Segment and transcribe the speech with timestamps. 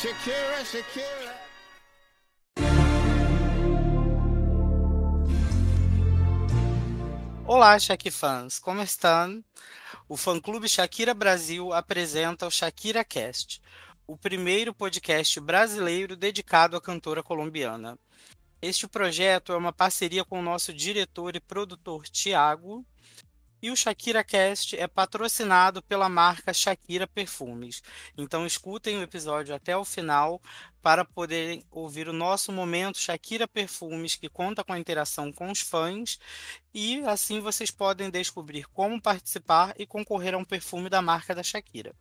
[0.00, 1.48] Shakira, Shakira.
[7.44, 9.42] Olá, Shaq fãs, como estão?
[10.08, 13.60] O fã-clube Shakira Brasil apresenta o Shakira Cast,
[14.06, 17.98] o primeiro podcast brasileiro dedicado à cantora colombiana.
[18.62, 22.86] Este projeto é uma parceria com o nosso diretor e produtor Tiago,
[23.60, 27.82] e o Shakira Cast é patrocinado pela marca Shakira Perfumes.
[28.16, 30.40] Então escutem o episódio até o final
[30.80, 35.60] para poderem ouvir o nosso momento Shakira Perfumes, que conta com a interação com os
[35.60, 36.18] fãs,
[36.72, 41.42] e assim vocês podem descobrir como participar e concorrer a um perfume da marca da
[41.42, 41.94] Shakira.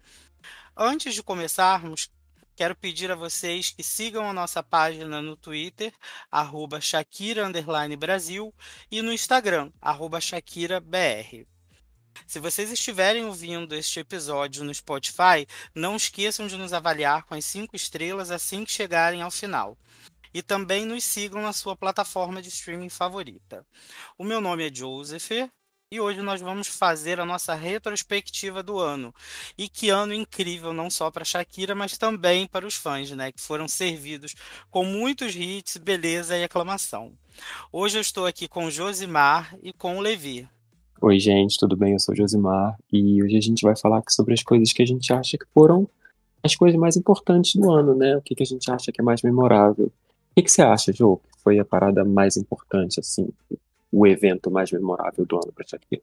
[0.76, 2.10] Antes de começarmos,
[2.58, 5.94] Quero pedir a vocês que sigam a nossa página no Twitter,
[6.32, 7.48] arroba Shakira
[7.96, 8.52] Brasil,
[8.90, 11.46] e no Instagram, arroba ShakiraBR.
[12.26, 17.46] Se vocês estiverem ouvindo este episódio no Spotify, não esqueçam de nos avaliar com as
[17.46, 19.78] cinco estrelas assim que chegarem ao final.
[20.34, 23.64] E também nos sigam na sua plataforma de streaming favorita.
[24.18, 25.30] O meu nome é Joseph
[25.90, 29.14] e hoje nós vamos fazer a nossa retrospectiva do ano.
[29.58, 33.32] E que ano incrível, não só para Shakira, mas também para os fãs, né?
[33.32, 34.36] Que foram servidos
[34.70, 37.14] com muitos hits, beleza e aclamação.
[37.72, 40.48] Hoje eu estou aqui com Josimar e com o Levi.
[41.02, 41.94] Oi, gente, tudo bem?
[41.94, 45.14] Eu sou Josimar e hoje a gente vai falar sobre as coisas que a gente
[45.14, 45.88] acha que foram
[46.44, 48.18] as coisas mais importantes do ano, né?
[48.18, 49.86] O que, que a gente acha que é mais memorável.
[49.86, 49.92] O
[50.36, 53.30] que, que você acha, Jô, que foi a parada mais importante, assim,
[53.92, 56.02] o evento mais memorável do ano para Shakira?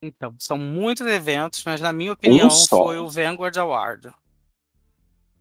[0.00, 4.10] Então, são muitos eventos, mas na minha opinião Um foi o Vanguard Award.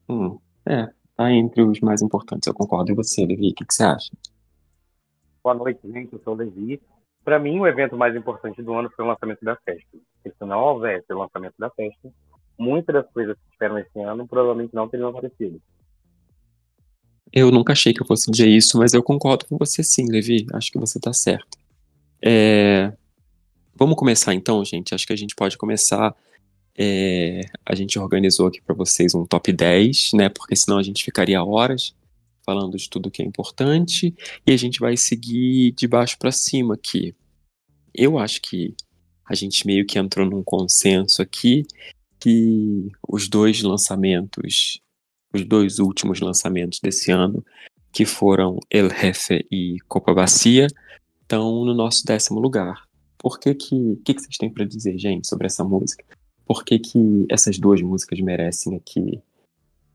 [0.10, 2.92] Hum, é, tá entre os mais importantes, eu concordo.
[2.92, 4.12] E você, Levi, o que, que você acha?
[5.44, 6.12] Boa noite, gente.
[6.12, 6.82] Eu sou o Levi.
[7.24, 9.98] Para mim, o evento mais importante do ano foi o lançamento da festa.
[10.24, 12.12] Se não houvesse o lançamento da festa,
[12.58, 15.62] muitas das coisas que tiveram esse ano provavelmente não teriam aparecido.
[17.32, 20.46] Eu nunca achei que eu fosse dizer isso, mas eu concordo com você sim, Levi.
[20.54, 21.58] Acho que você tá certo.
[22.24, 22.92] É,
[23.78, 24.96] Vamos começar então, gente.
[24.96, 26.16] Acho que a gente pode começar.
[26.76, 30.30] é, A gente organizou aqui para vocês um top 10, né?
[30.30, 31.94] Porque senão a gente ficaria horas
[32.44, 36.74] falando de tudo que é importante e a gente vai seguir de baixo para cima
[36.74, 37.14] aqui.
[37.94, 38.74] Eu acho que
[39.30, 41.64] a gente meio que entrou num consenso aqui
[42.20, 44.82] que os dois lançamentos,
[45.38, 47.46] os dois últimos lançamentos desse ano,
[47.92, 50.68] que foram El Jefe e Copa Bacia,
[51.22, 52.86] estão no nosso décimo lugar.
[53.18, 56.04] Por que que, que, que vocês têm para dizer, gente, sobre essa música?
[56.46, 59.22] Por que, que essas duas músicas merecem aqui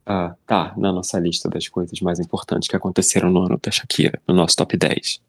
[0.04, 4.20] ah, tá na nossa lista das coisas mais importantes que aconteceram no ano da Shakira,
[4.26, 5.22] no nosso top 10?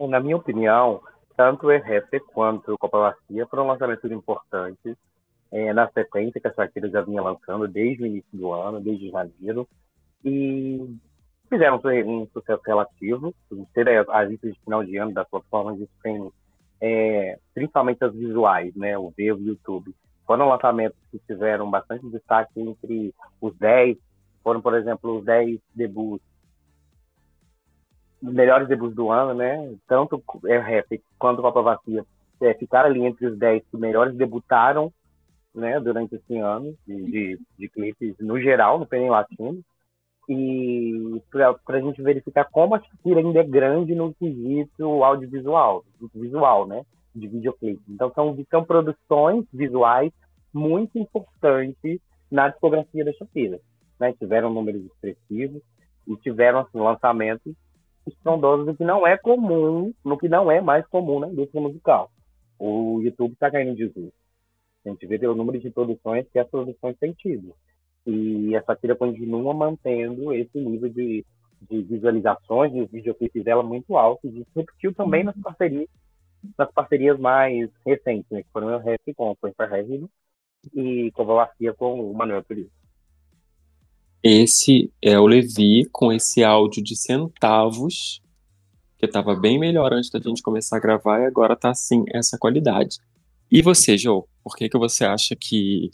[0.00, 1.00] Na minha opinião,
[1.36, 4.96] tanto o RF quanto o Copa Bacia foram lançamentos importantes
[5.50, 9.10] é, na sequência que a Shakira já vinha lançando desde o início do ano, desde
[9.10, 9.68] janeiro,
[10.24, 10.96] e
[11.48, 13.34] fizeram um sucesso relativo.
[13.72, 16.30] Ter as listas de final de ano das plataformas, isso tem
[16.80, 19.94] é, principalmente as visuais, né, o Vevo e o YouTube.
[20.26, 23.96] Foram lançamentos que tiveram bastante destaque entre os 10,
[24.42, 26.26] foram, por exemplo, os 10 debuts,
[28.20, 29.74] melhores debuts do ano, né?
[29.86, 32.04] Tanto é rap quanto Copa Vazia
[32.40, 34.92] é, ficaram ali entre os 10 que melhores debutaram
[35.54, 39.62] né, durante esse ano de, de, de clipes no geral, no PN Latino.
[40.28, 45.82] E para a gente verificar como a Shakira ainda é grande no quesito audiovisual,
[46.14, 46.84] visual, né?
[47.14, 47.82] De videoclipe.
[47.88, 50.12] Então, são, são produções visuais
[50.52, 51.98] muito importantes
[52.30, 53.58] na discografia da Shakira.
[53.98, 54.12] Né?
[54.18, 55.62] Tiveram números expressivos
[56.06, 57.54] e tiveram assim, lançamentos
[58.06, 62.10] estrondosos, o que não é comum, no que não é mais comum na indústria musical.
[62.58, 64.12] O YouTube está caindo de desuso.
[64.88, 67.54] A gente vê o número de produções que as produções têm tido.
[68.06, 71.24] E a Shakira continua mantendo esse nível de,
[71.68, 74.26] de visualizações de videoclipes dela muito alto.
[74.26, 75.88] E isso repetiu também nas parcerias,
[76.56, 80.06] nas parcerias mais recentes, né, que foram o Rap com o Super Heavy
[80.74, 82.70] e Covalassia com o Manuel Turizo.
[84.22, 88.20] Esse é o Levi com esse áudio de centavos,
[88.98, 92.36] que estava bem melhor antes da gente começar a gravar e agora tá assim, essa
[92.36, 92.98] qualidade.
[93.50, 95.90] E você, Joe, por que, que você acha que,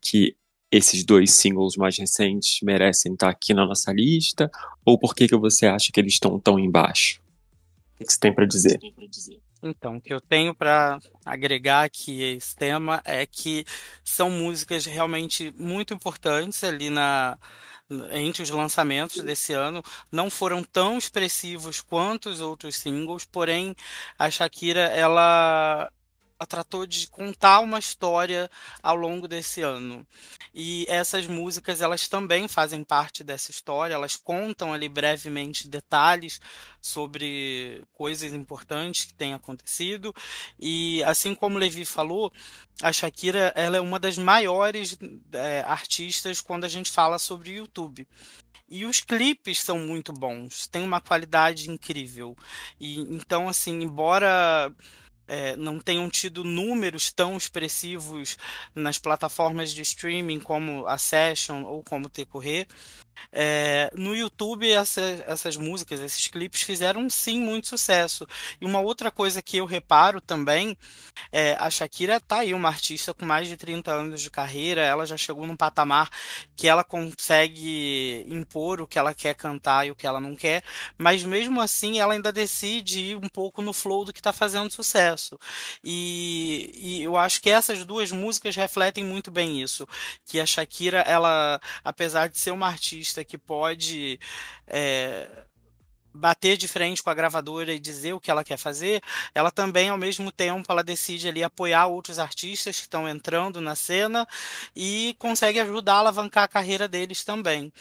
[0.00, 0.36] que
[0.68, 4.50] esses dois singles mais recentes merecem estar aqui na nossa lista?
[4.84, 7.20] Ou por que, que você acha que eles estão tão embaixo?
[7.94, 8.80] O que, que você tem para dizer?
[9.62, 13.64] Então, o que eu tenho para agregar aqui a esse tema é que
[14.02, 17.38] são músicas realmente muito importantes ali na
[18.12, 19.82] entre os lançamentos desse ano,
[20.12, 23.74] não foram tão expressivos quanto os outros singles, porém
[24.18, 25.90] a Shakira ela
[26.46, 28.50] tratou de contar uma história
[28.82, 30.06] ao longo desse ano.
[30.54, 36.40] E essas músicas, elas também fazem parte dessa história, elas contam ali brevemente detalhes
[36.80, 40.14] sobre coisas importantes que têm acontecido.
[40.58, 42.32] E assim como Levi falou,
[42.82, 44.96] a Shakira ela é uma das maiores
[45.32, 48.06] é, artistas quando a gente fala sobre YouTube.
[48.70, 52.36] E os clipes são muito bons, tem uma qualidade incrível.
[52.78, 54.70] E então, assim, embora
[55.28, 58.38] é, não tenham tido números tão expressivos
[58.74, 62.66] nas plataformas de streaming como a Session ou como Tecorrer,
[63.32, 68.26] é, no YouTube essa, essas músicas, esses clipes fizeram sim muito sucesso.
[68.60, 70.76] E uma outra coisa que eu reparo também
[71.32, 75.06] é a Shakira tá aí, uma artista com mais de 30 anos de carreira, ela
[75.06, 76.08] já chegou num patamar
[76.56, 80.62] que ela consegue impor o que ela quer cantar e o que ela não quer,
[80.96, 84.70] mas mesmo assim ela ainda decide ir um pouco no flow do que está fazendo
[84.70, 85.38] sucesso.
[85.82, 89.86] E, e eu acho que essas duas músicas refletem muito bem isso,
[90.24, 94.20] que a Shakira, ela, apesar de ser uma artista artista que pode
[94.66, 95.28] é,
[96.12, 99.02] bater de frente com a gravadora e dizer o que ela quer fazer,
[99.34, 103.74] ela também, ao mesmo tempo, ela decide ali apoiar outros artistas que estão entrando na
[103.74, 104.26] cena
[104.76, 107.72] e consegue ajudar a alavancar a carreira deles também.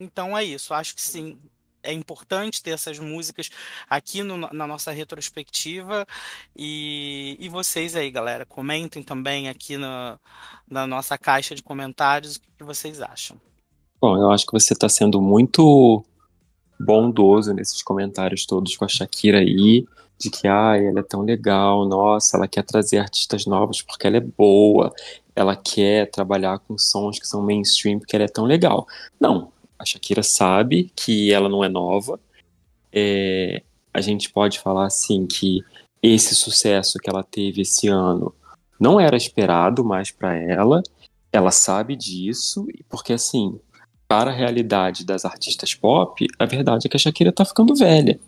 [0.00, 1.38] Então é isso, acho que sim.
[1.80, 3.50] É importante ter essas músicas
[3.88, 6.06] aqui no, na nossa retrospectiva.
[6.54, 10.18] E, e vocês aí, galera, comentem também aqui na,
[10.68, 13.40] na nossa caixa de comentários o que vocês acham.
[14.00, 16.04] Bom, eu acho que você está sendo muito
[16.78, 19.84] bondoso nesses comentários todos com a Shakira aí,
[20.16, 24.16] de que ah, ela é tão legal, nossa, ela quer trazer artistas novos porque ela
[24.16, 24.92] é boa,
[25.34, 28.86] ela quer trabalhar com sons que são mainstream porque ela é tão legal.
[29.20, 32.20] Não, a Shakira sabe que ela não é nova.
[32.92, 33.62] É,
[33.92, 35.64] a gente pode falar assim que
[36.00, 38.32] esse sucesso que ela teve esse ano
[38.78, 40.82] não era esperado mais para ela.
[41.32, 43.60] Ela sabe disso, porque assim,
[44.08, 48.18] para a realidade das artistas pop, a verdade é que a Shakira está ficando velha.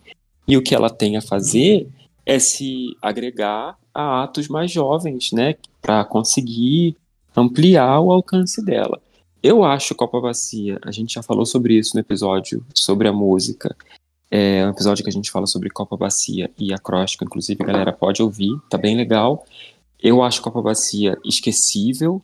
[0.46, 1.88] E o que ela tem a fazer
[2.26, 6.96] é se agregar a atos mais jovens, né, para conseguir
[7.34, 9.00] ampliar o alcance dela.
[9.42, 13.74] Eu acho Copa Bacia, a gente já falou sobre isso no episódio sobre a música.
[14.30, 17.92] É um episódio que a gente fala sobre Copa Bacia e acróstico, inclusive, a galera
[17.92, 19.44] pode ouvir, tá bem legal.
[20.00, 22.22] Eu acho Copa Bacia esquecível,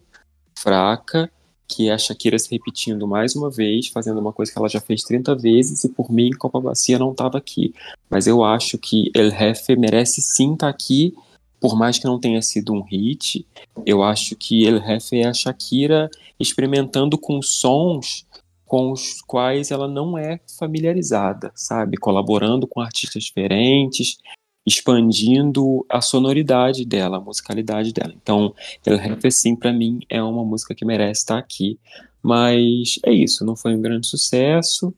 [0.55, 1.31] fraca,
[1.69, 4.81] que é a Shakira se repetindo mais uma vez, fazendo uma coisa que ela já
[4.81, 7.75] fez 30 vezes, e por mim, Copa Bacia não estava aqui.
[8.09, 11.15] Mas eu acho que El Jefe merece sim estar tá aqui,
[11.61, 13.47] por mais que não tenha sido um hit.
[13.85, 18.27] Eu acho que El Jefe é a Shakira experimentando com sons
[18.67, 21.97] com os quais ela não é familiarizada, sabe?
[21.97, 24.19] Colaborando com artistas diferentes,
[24.67, 28.13] expandindo a sonoridade dela, a musicalidade dela.
[28.21, 28.53] Então,
[28.85, 31.79] El Jefe, sim, para mim, é uma música que merece estar aqui.
[32.23, 34.93] Mas é isso, não foi um grande sucesso.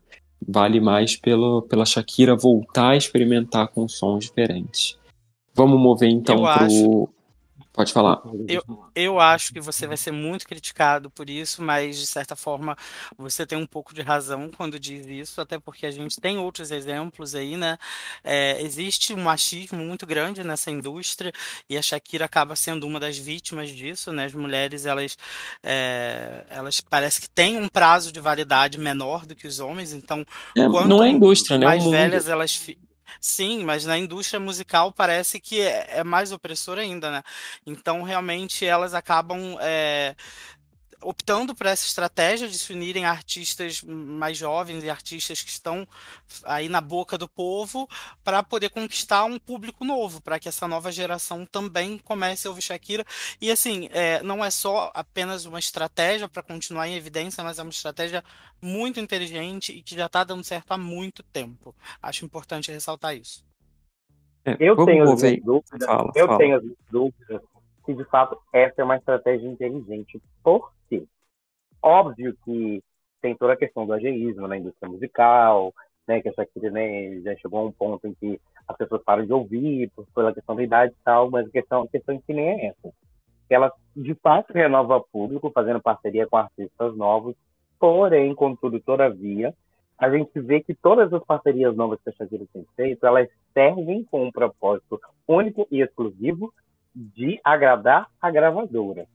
[0.47, 4.97] Vale mais pelo, pela Shakira voltar a experimentar com sons diferentes.
[5.55, 6.65] Vamos mover então Eu pro.
[6.65, 7.09] Acho
[7.79, 8.21] Pode falar.
[8.49, 12.77] Eu, eu acho que você vai ser muito criticado por isso, mas de certa forma
[13.17, 16.73] você tem um pouco de razão quando diz isso, até porque a gente tem outros
[16.73, 17.79] exemplos aí, né?
[18.25, 21.33] É, existe um machismo muito grande nessa indústria
[21.71, 24.25] e a Shakira acaba sendo uma das vítimas disso, né?
[24.25, 25.17] As mulheres, elas,
[25.63, 30.27] é, elas parece que têm um prazo de validade menor do que os homens, então
[30.57, 31.67] é, não é indústria, né?
[31.67, 32.57] mais velhas elas
[33.21, 37.23] Sim, mas na indústria musical parece que é, é mais opressor ainda, né?
[37.67, 40.15] Então, realmente, elas acabam é,
[41.03, 45.87] optando por essa estratégia de se unirem artistas mais jovens e artistas que estão
[46.45, 47.89] aí na boca do povo
[48.25, 52.63] para poder conquistar um público novo, para que essa nova geração também comece a ouvir
[52.63, 53.05] Shakira.
[53.41, 57.63] E assim, é, não é só apenas uma estratégia para continuar em evidência, mas é
[57.63, 58.25] uma estratégia
[58.61, 61.75] muito inteligente e que já está dando certo há muito tempo.
[62.03, 63.47] Acho importante ressaltar isso.
[64.45, 66.39] É, eu tenho as dúvidas, fala, eu fala.
[66.39, 67.43] tenho as dúvidas
[67.89, 70.21] se de fato essa é uma estratégia inteligente.
[70.43, 70.71] Por?
[71.83, 72.83] Óbvio que
[73.21, 75.73] tem toda a questão do ageísmo na indústria musical,
[76.07, 79.25] né, que a Shakira né, já chegou a um ponto em que as pessoas param
[79.25, 82.21] de ouvir por, pela questão da idade e tal, mas a questão, a questão em
[82.21, 82.93] si nem é essa.
[83.51, 87.35] Ela, de fato, renova público, fazendo parceria com artistas novos,
[87.79, 89.55] porém, contudo, todavia,
[89.99, 94.05] a gente vê que todas as parcerias novas que a Shakira tem feito, elas servem
[94.05, 96.53] com um propósito único e exclusivo
[96.95, 99.07] de agradar a gravadora.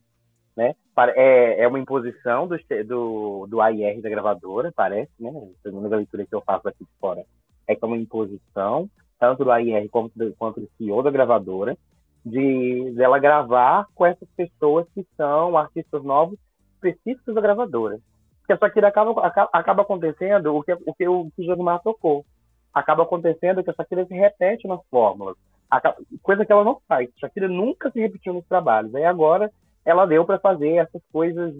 [0.56, 0.74] Né?
[1.16, 2.56] É, é uma imposição do,
[2.86, 5.30] do, do AIR da gravadora, parece, né?
[5.62, 7.24] segundo a leitura que eu faço aqui de fora.
[7.66, 11.76] É que é uma imposição, tanto do AIR quanto do, quanto do CEO da gravadora,
[12.24, 16.38] de dela gravar com essas pessoas que são artistas novos
[16.74, 17.98] específicos da gravadora.
[18.40, 21.46] Porque a Shakira acaba, acaba, acontecendo o que, o que o que
[21.82, 22.24] tocou.
[22.72, 25.36] Acaba acontecendo que a Shakira se repete nas fórmulas.
[25.70, 27.08] Acaba, coisa que ela não faz.
[27.18, 28.94] Shakira nunca se repetiu nos trabalhos.
[28.94, 29.50] Aí agora
[29.84, 31.54] ela deu para fazer essas coisas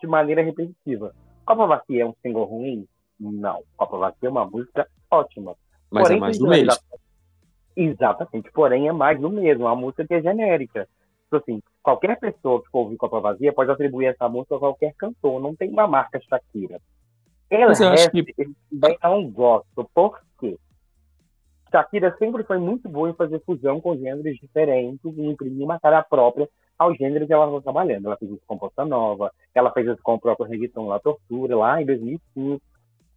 [0.00, 1.14] de maneira repetitiva.
[1.44, 2.86] Copa Vazia é um single ruim?
[3.18, 3.62] Não.
[3.76, 5.54] Copa Vazia é uma música ótima.
[5.90, 6.72] Mas é Porém, é mais do mesmo.
[7.76, 10.88] Exatamente, porém é mais do mesmo, é uma música que é genérica.
[11.24, 14.94] Tipo assim, qualquer pessoa que for ouvir Copa Vazia pode atribuir essa música a qualquer
[14.94, 16.80] cantor, não tem uma marca Shakira.
[17.48, 18.34] Ela Mas eu acho que...
[19.02, 20.58] não gosto, por quê?
[21.70, 26.02] Shakira sempre foi muito boa em fazer fusão com gêneros diferentes e imprimir uma cara
[26.02, 26.48] própria
[26.80, 28.06] ao gênero que ela estava trabalhando.
[28.06, 31.54] Ela fez isso com Bossa Nova, ela fez isso com o próprio reggaeton La Tortura,
[31.54, 32.58] lá em 2005,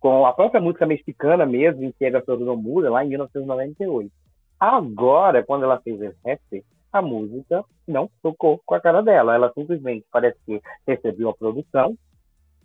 [0.01, 4.11] com a própria música mexicana mesmo, em que é Gastronomia Muda, lá em 1998.
[4.59, 9.33] Agora, quando ela fez esse rap, a música não tocou com a cara dela.
[9.33, 11.95] Ela simplesmente parece que recebeu a produção,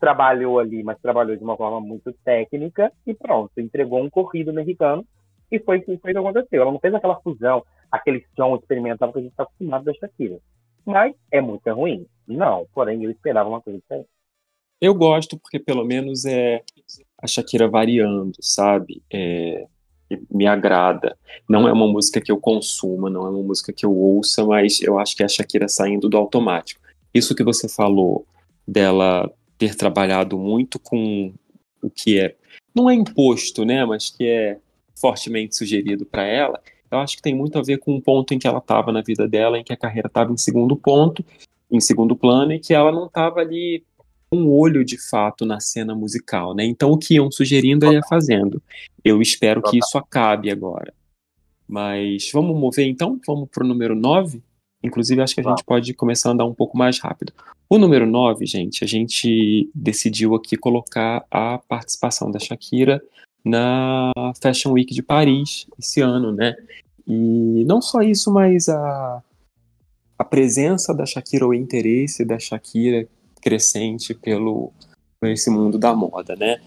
[0.00, 5.05] trabalhou ali, mas trabalhou de uma forma muito técnica e pronto, entregou um corrido mexicano
[5.49, 6.62] e foi, foi o que aconteceu.
[6.62, 10.38] Ela não fez aquela fusão, aquele som experimental que a gente está acostumado da Shakira.
[10.88, 12.07] Mas é muito ruim?
[12.26, 14.09] Não, porém eu esperava uma coisa diferente.
[14.80, 16.62] Eu gosto porque pelo menos é
[17.21, 19.02] a Shakira variando, sabe?
[19.12, 19.66] É,
[20.30, 21.18] me agrada.
[21.47, 24.80] Não é uma música que eu consuma, não é uma música que eu ouça, mas
[24.80, 26.80] eu acho que é a Shakira saindo do automático.
[27.12, 28.26] Isso que você falou
[28.66, 31.35] dela ter trabalhado muito com
[31.83, 32.35] o que é
[32.75, 34.59] não é imposto, né, mas que é
[34.99, 36.62] fortemente sugerido para ela.
[36.90, 39.02] Eu acho que tem muito a ver com o ponto em que ela estava na
[39.02, 41.25] vida dela, em que a carreira estava em segundo ponto,
[41.71, 43.85] em segundo plano, e que ela não estava ali
[44.33, 46.64] um olho de fato na cena musical, né?
[46.64, 48.62] Então o que iam sugerindo ela ia fazendo.
[49.04, 50.92] Eu espero que isso acabe agora.
[51.66, 53.21] Mas vamos mover então?
[53.26, 54.42] Vamos pro número 9?
[54.83, 57.33] Inclusive, acho que a gente pode começar a andar um pouco mais rápido.
[57.68, 63.02] O número 9, gente, a gente decidiu aqui colocar a participação da Shakira
[63.49, 66.55] na Fashion Week de Paris esse ano, né?
[67.07, 69.23] E não só isso, mas a,
[70.19, 73.09] a presença da Shakira, o interesse da Shakira
[73.40, 74.73] crescente pelo
[75.23, 76.61] esse mundo da moda, né?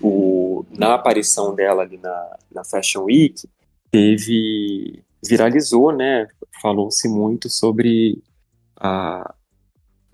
[0.00, 3.48] O, na aparição dela ali na, na Fashion Week,
[3.90, 6.28] teve viralizou, né?
[6.60, 8.22] Falou-se muito sobre
[8.76, 9.34] a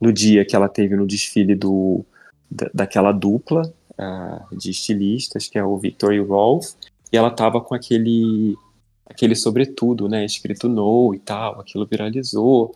[0.01, 2.05] no dia que ela teve no desfile do
[2.51, 6.75] da, daquela dupla uh, de estilistas, que é o Victor o Rolf,
[7.13, 8.57] e ela tava com aquele
[9.07, 12.75] aquele sobretudo, né, escrito no e tal, aquilo viralizou,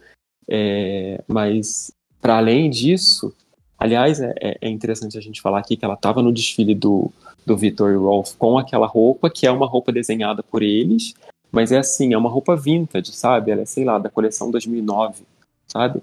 [0.49, 3.35] é, mas para além disso,
[3.79, 7.13] aliás, é, é, é, interessante a gente falar aqui que ela estava no desfile do,
[7.45, 11.15] do Victor Rolf com aquela roupa, que é uma roupa desenhada por eles,
[11.51, 13.51] mas é assim, é uma roupa vintage, sabe?
[13.51, 15.25] Ela é, sei lá, da coleção 2009,
[15.67, 16.03] sabe?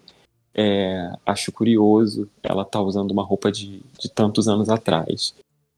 [0.54, 5.36] É, acho curioso ela tá usando uma roupa de, de tantos anos atrás.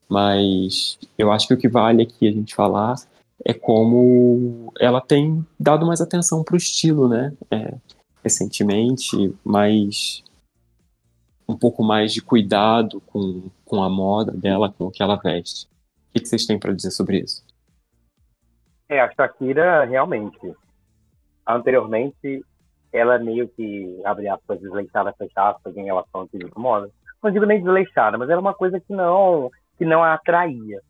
[0.08, 2.96] Mas eu acho que o que vale aqui a gente falar
[3.44, 7.32] é como ela tem dado mais atenção pro estilo, né?
[7.50, 7.74] É,
[8.22, 10.22] recentemente, mais
[11.48, 15.66] um pouco mais de cuidado com, com a moda dela, com o que ela veste.
[16.10, 17.44] O que, vocês têm para dizer sobre isso?
[18.88, 20.54] É, a Shakira realmente.
[21.46, 22.44] Anteriormente,
[22.92, 26.90] ela meio que, abre aspas, desleixada, fecha aspas, em relação ao de moda.
[27.22, 30.80] Não digo nem desleixada, mas era uma coisa que não, que não a atraía.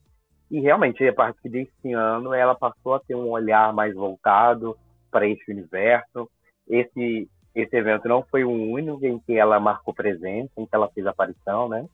[0.51, 4.77] E realmente, a partir desse ano, ela passou a ter um olhar mais voltado
[5.11, 6.29] para esse universo.
[6.69, 10.89] Esse esse evento não foi o único em que ela marcou presença, em que ela
[10.89, 11.87] fez aparição, né?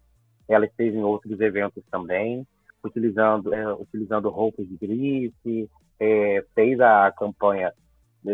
[0.49, 2.47] Ela esteve em outros eventos também,
[2.83, 7.73] utilizando, é, utilizando roupas de grife, é, fez a campanha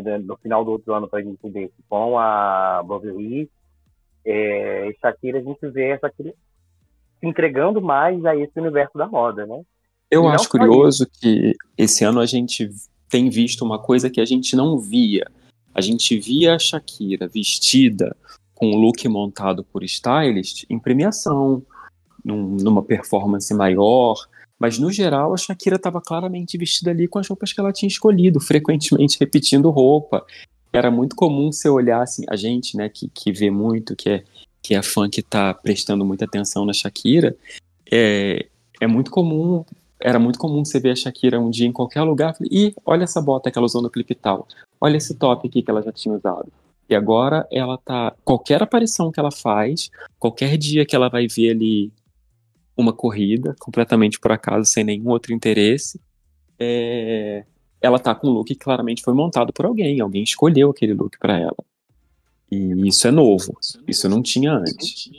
[0.03, 3.51] no final do outro ano para a gente ver com a Bovary.
[4.25, 6.35] É, Shakira, a gente vê essa se
[7.23, 9.63] entregando mais a esse universo da moda, né?
[10.11, 12.71] Eu acho curioso que esse ano a gente
[13.09, 15.27] tem visto uma coisa que a gente não via
[15.75, 18.17] a gente via a Shakira vestida
[18.55, 21.61] com o look montado por stylist em premiação,
[22.25, 24.15] num, numa performance maior,
[24.64, 27.87] mas no geral a Shakira estava claramente vestida ali com as roupas que ela tinha
[27.87, 30.25] escolhido, frequentemente repetindo roupa.
[30.73, 34.25] Era muito comum você olhar assim, a gente, né, que, que vê muito, que é,
[34.62, 37.37] que é fã que está prestando muita atenção na Shakira,
[37.92, 38.47] é,
[38.80, 39.66] é muito comum
[40.00, 43.21] era muito comum você ver a Shakira um dia em qualquer lugar e olha essa
[43.21, 44.49] bota que ela usou no clipe tal
[44.80, 46.50] olha esse top aqui que ela já tinha usado.
[46.88, 48.14] E agora ela tá.
[48.25, 51.92] Qualquer aparição que ela faz, qualquer dia que ela vai ver ali
[52.76, 56.00] uma corrida, completamente por acaso, sem nenhum outro interesse,
[56.59, 57.45] é,
[57.81, 61.19] ela tá com um look que claramente foi montado por alguém, alguém escolheu aquele look
[61.19, 61.57] para ela.
[62.50, 65.11] E isso é novo, isso não tinha antes.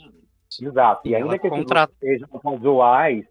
[0.62, 1.89] Exato, e ainda que contra...
[2.00, 3.25] sejam casuais,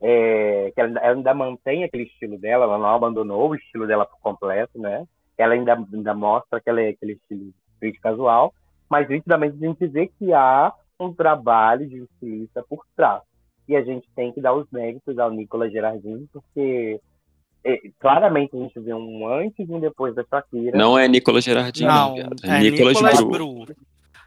[0.00, 4.18] é, que ela ainda mantém aquele estilo dela, ela não abandonou o estilo dela por
[4.20, 5.06] completo, né?
[5.38, 8.52] Ela ainda, ainda mostra que ela é aquele estilo street casual,
[8.88, 13.22] mas nitidamente a gente vê que há um trabalho de estilista por trás.
[13.68, 17.00] E a gente tem que dar os méritos ao Nicolas Gerardini, porque
[17.64, 20.76] é, claramente a gente vê um antes e um depois da Shakira.
[20.76, 23.64] Não é Nicolas Gerardini, não, é, Nicolas, Nicolas Bru.
[23.64, 23.76] Bru.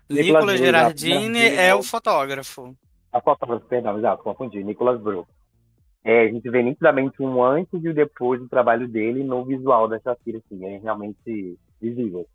[0.10, 2.76] Nicolas Gerardini é o fotógrafo.
[3.12, 4.64] A fotógrafo, perdão, exato, confundi.
[4.64, 5.28] Nicolas Bru.
[6.04, 9.44] É, a gente vê nitidamente um antes e o um depois do trabalho dele no
[9.44, 12.26] visual da Shakira, assim, é realmente visível.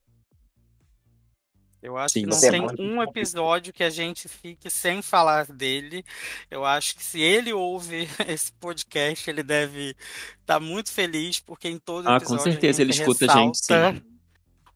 [1.82, 6.04] Eu acho Sim, que não tem um episódio que a gente fique sem falar dele.
[6.50, 9.96] Eu acho que se ele ouve esse podcast, ele deve
[10.40, 12.42] estar tá muito feliz, porque em todo ah, episódio.
[12.42, 14.02] Ah, com certeza ele escuta a gente, sim.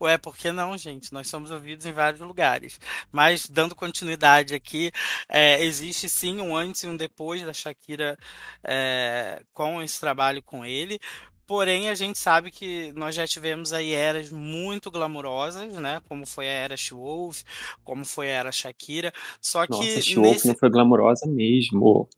[0.00, 1.12] Ué, por que não, gente?
[1.12, 2.78] Nós somos ouvidos em vários lugares.
[3.12, 4.90] Mas, dando continuidade aqui,
[5.28, 8.18] é, existe sim um antes e um depois da Shakira
[8.62, 10.98] é, com esse trabalho com ele.
[11.46, 16.00] Porém, a gente sabe que nós já tivemos aí eras muito glamourosas, né?
[16.08, 17.42] Como foi a era Wolf,
[17.82, 19.12] como foi a era Shakira.
[19.40, 19.72] Só que.
[19.72, 20.48] Nossa, nesse...
[20.48, 22.08] não foi glamurosa mesmo.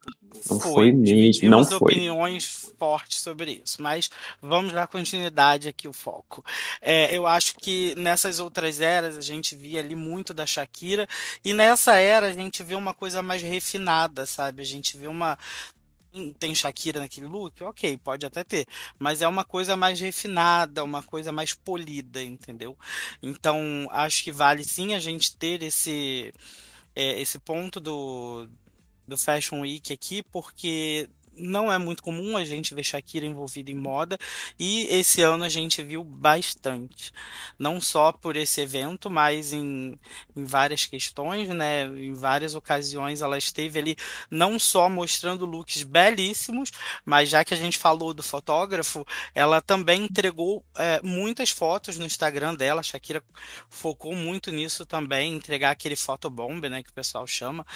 [0.50, 1.76] Não foi, foi mesmo, não foi.
[1.76, 6.44] opiniões fortes sobre isso, mas vamos dar continuidade aqui o foco.
[6.80, 11.08] É, eu acho que nessas outras eras a gente via ali muito da Shakira
[11.44, 14.62] e nessa era a gente vê uma coisa mais refinada, sabe?
[14.62, 15.38] A gente vê uma
[16.38, 18.66] tem Shakira naquele look, ok, pode até ter,
[18.98, 22.76] mas é uma coisa mais refinada, uma coisa mais polida, entendeu?
[23.22, 26.32] Então, acho que vale sim a gente ter esse,
[26.94, 28.48] é, esse ponto do,
[29.06, 33.74] do Fashion Week aqui, porque não é muito comum a gente ver Shakira envolvida em
[33.74, 34.18] moda
[34.58, 37.12] e esse ano a gente viu bastante,
[37.58, 39.98] não só por esse evento, mas em,
[40.34, 41.84] em várias questões, né?
[41.84, 43.96] Em várias ocasiões ela esteve ali
[44.30, 46.70] não só mostrando looks belíssimos,
[47.04, 52.04] mas já que a gente falou do fotógrafo, ela também entregou é, muitas fotos no
[52.06, 52.80] Instagram dela.
[52.80, 53.22] A Shakira
[53.68, 56.82] focou muito nisso também, entregar aquele fotobomb, né?
[56.82, 57.66] Que o pessoal chama,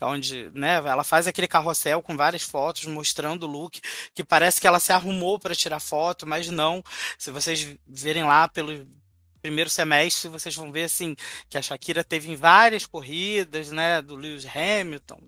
[0.00, 0.76] onde, né?
[0.76, 3.05] Ela faz aquele carrossel com várias fotos mostrando
[3.42, 3.80] o look,
[4.14, 6.82] que parece que ela se arrumou para tirar foto, mas não.
[7.18, 8.86] Se vocês verem lá pelo
[9.40, 11.14] primeiro semestre, vocês vão ver assim
[11.48, 15.20] que a Shakira teve em várias corridas, né, do Lewis Hamilton.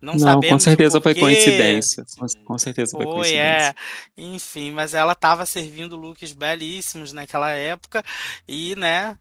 [0.00, 2.04] Não, não com certeza foi coincidência.
[2.44, 3.74] Com certeza foi, foi coincidência.
[4.16, 4.22] É.
[4.22, 8.04] Enfim, mas ela estava servindo looks belíssimos naquela época
[8.46, 9.16] e, né,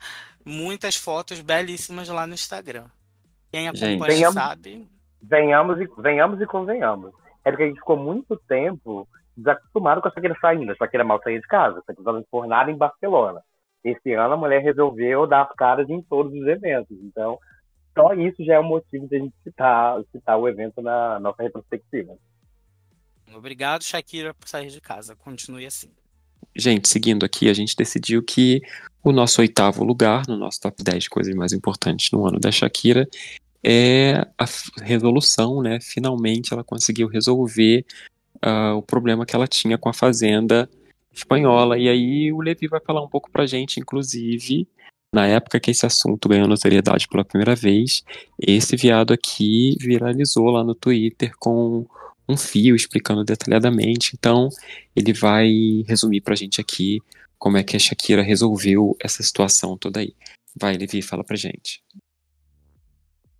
[0.46, 2.86] muitas fotos belíssimas lá no Instagram.
[3.52, 4.88] Quem acompanha Gente, sabe.
[5.22, 7.13] Venhamos e, venhamos e convenhamos
[7.48, 10.72] é porque a gente ficou muito tempo desacostumado com a Shakira saindo.
[10.74, 13.42] A Shakira mal saía de casa, a Shakira por nada em Barcelona.
[13.84, 16.98] Esse ano a mulher resolveu dar as caras em todos os eventos.
[17.02, 17.40] Então,
[17.98, 21.42] só isso já é um motivo de a gente citar, citar o evento na nossa
[21.42, 22.18] retrospectiva.
[23.34, 25.16] Obrigado, Shakira, por sair de casa.
[25.16, 25.90] Continue assim.
[26.54, 28.62] Gente, seguindo aqui, a gente decidiu que
[29.02, 32.52] o nosso oitavo lugar, no nosso top 10 de coisas mais importantes no ano da
[32.52, 33.08] Shakira,
[33.69, 34.45] é a
[34.82, 35.80] resolução, né?
[35.82, 37.86] Finalmente ela conseguiu resolver
[38.38, 40.69] uh, o problema que ela tinha com a fazenda
[41.13, 41.77] espanhola.
[41.77, 44.65] E aí o Levi vai falar um pouco pra gente, inclusive,
[45.13, 48.03] na época que esse assunto ganhou notoriedade pela primeira vez,
[48.39, 51.86] esse viado aqui viralizou lá no Twitter com
[52.30, 54.13] um fio explicando detalhadamente.
[54.17, 54.47] Então,
[54.95, 57.01] ele vai resumir pra gente aqui
[57.38, 60.15] como é que a Shakira resolveu essa situação toda aí.
[60.56, 61.82] Vai, Levi, fala pra gente.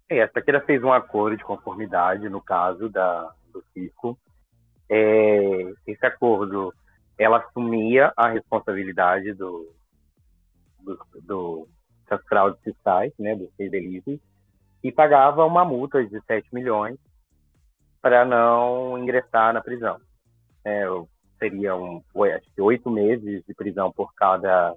[0.10, 4.18] É, a Shakira fez um acordo de conformidade no caso da, do fisco.
[4.90, 6.74] É, esse acordo,
[7.18, 9.74] ela assumia a responsabilidade do,
[10.80, 11.68] do, do
[12.10, 14.18] das fraudes fiscais, né, dos seis delitos,
[14.82, 16.98] e pagava uma multa de 7 milhões
[18.02, 20.00] para não ingressar na prisão.
[20.64, 20.86] É,
[21.38, 22.02] seria um,
[22.34, 24.74] acho que oito meses de prisão por cada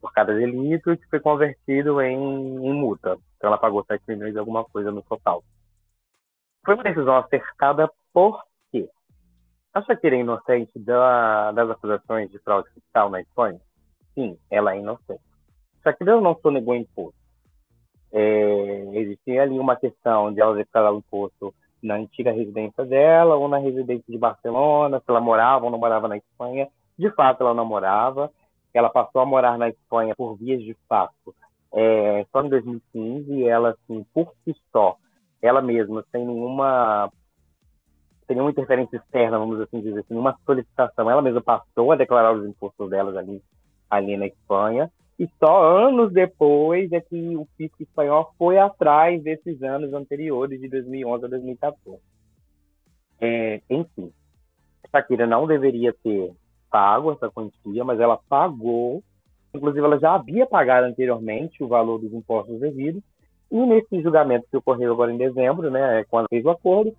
[0.00, 3.18] por cada delito que foi convertido em, em multa.
[3.36, 5.42] Então ela pagou 7 milhões e alguma coisa no total.
[6.64, 8.88] Foi uma decisão acertada por quê?
[9.72, 13.60] A Shakira é inocente da, das acusações de fraude fiscal na Espanha?
[14.14, 15.22] Sim, ela é inocente.
[15.82, 17.18] Shakira não sonegou imposto.
[18.12, 23.48] É, existia ali uma questão de ela declarar o imposto na antiga residência dela ou
[23.48, 26.68] na residência de Barcelona, se ela morava ou não morava na Espanha.
[26.98, 28.30] De fato, ela não morava.
[28.72, 31.34] Ela passou a morar na Espanha por vias de fato
[31.72, 34.96] é, só em 2015 e ela, assim, por si só,
[35.40, 37.10] ela mesma, sem nenhuma
[38.26, 41.10] sem nenhuma interferência externa, vamos assim dizer, sem nenhuma solicitação.
[41.10, 43.42] Ela mesma passou a declarar os impostos delas ali,
[43.88, 44.90] ali na Espanha.
[45.18, 50.68] E só anos depois é que o fisco espanhol foi atrás desses anos anteriores, de
[50.68, 52.00] 2011 a 2014.
[53.20, 54.12] É, enfim,
[54.90, 56.32] Shakira não deveria ter
[56.70, 59.02] pago essa quantia, mas ela pagou.
[59.54, 63.02] Inclusive, ela já havia pagado anteriormente o valor dos impostos devidos.
[63.50, 66.94] E nesse julgamento que ocorreu agora em dezembro, né, quando fez o acordo,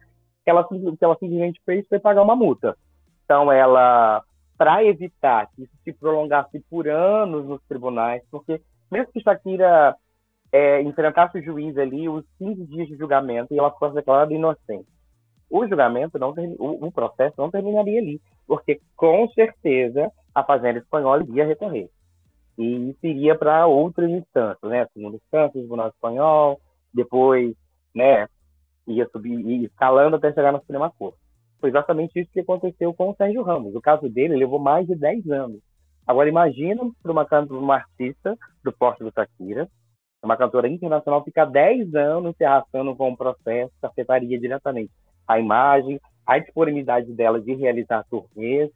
[0.45, 2.75] ela, que ela simplesmente fez foi pagar uma multa.
[3.23, 4.23] Então, ela
[4.57, 9.95] para evitar que isso se prolongasse por anos nos tribunais, porque mesmo que Shakira
[10.51, 14.87] é, enfrentasse o juiz ali os 15 dias de julgamento e ela fosse declarada inocente,
[15.51, 21.23] o julgamento não o, o processo não terminaria ali, porque com certeza a fazenda espanhola
[21.23, 21.89] iria recorrer
[22.57, 26.59] e iria para outras instâncias, né, segunda instância, tribunal espanhol,
[26.93, 27.55] depois,
[27.93, 28.27] né,
[28.87, 31.17] ia subir, ia escalando até chegar na Suprema Corte.
[31.59, 33.75] Foi exatamente isso que aconteceu com o Sérgio Ramos.
[33.75, 35.61] O caso dele levou mais de 10 anos.
[36.07, 39.69] Agora, imagina para uma, uma artista do porte do Shakira,
[40.23, 44.91] uma cantora internacional, ficar 10 anos se arrastando com um processo que afetaria diretamente
[45.27, 48.69] a imagem, a disponibilidade dela de realizar turnês,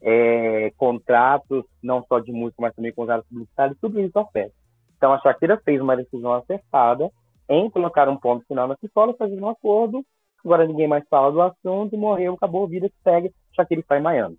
[0.00, 4.52] é, contratos, não só de música, mas também contratos publicitários, tudo isso afeta.
[4.96, 7.10] Então, a Shakira fez uma decisão acertada
[7.48, 10.04] em colocar um ponto final na escola, fazer um acordo
[10.44, 14.38] agora ninguém mais fala do assunto, morreu, acabou a vida segue, Shakira está em Miami.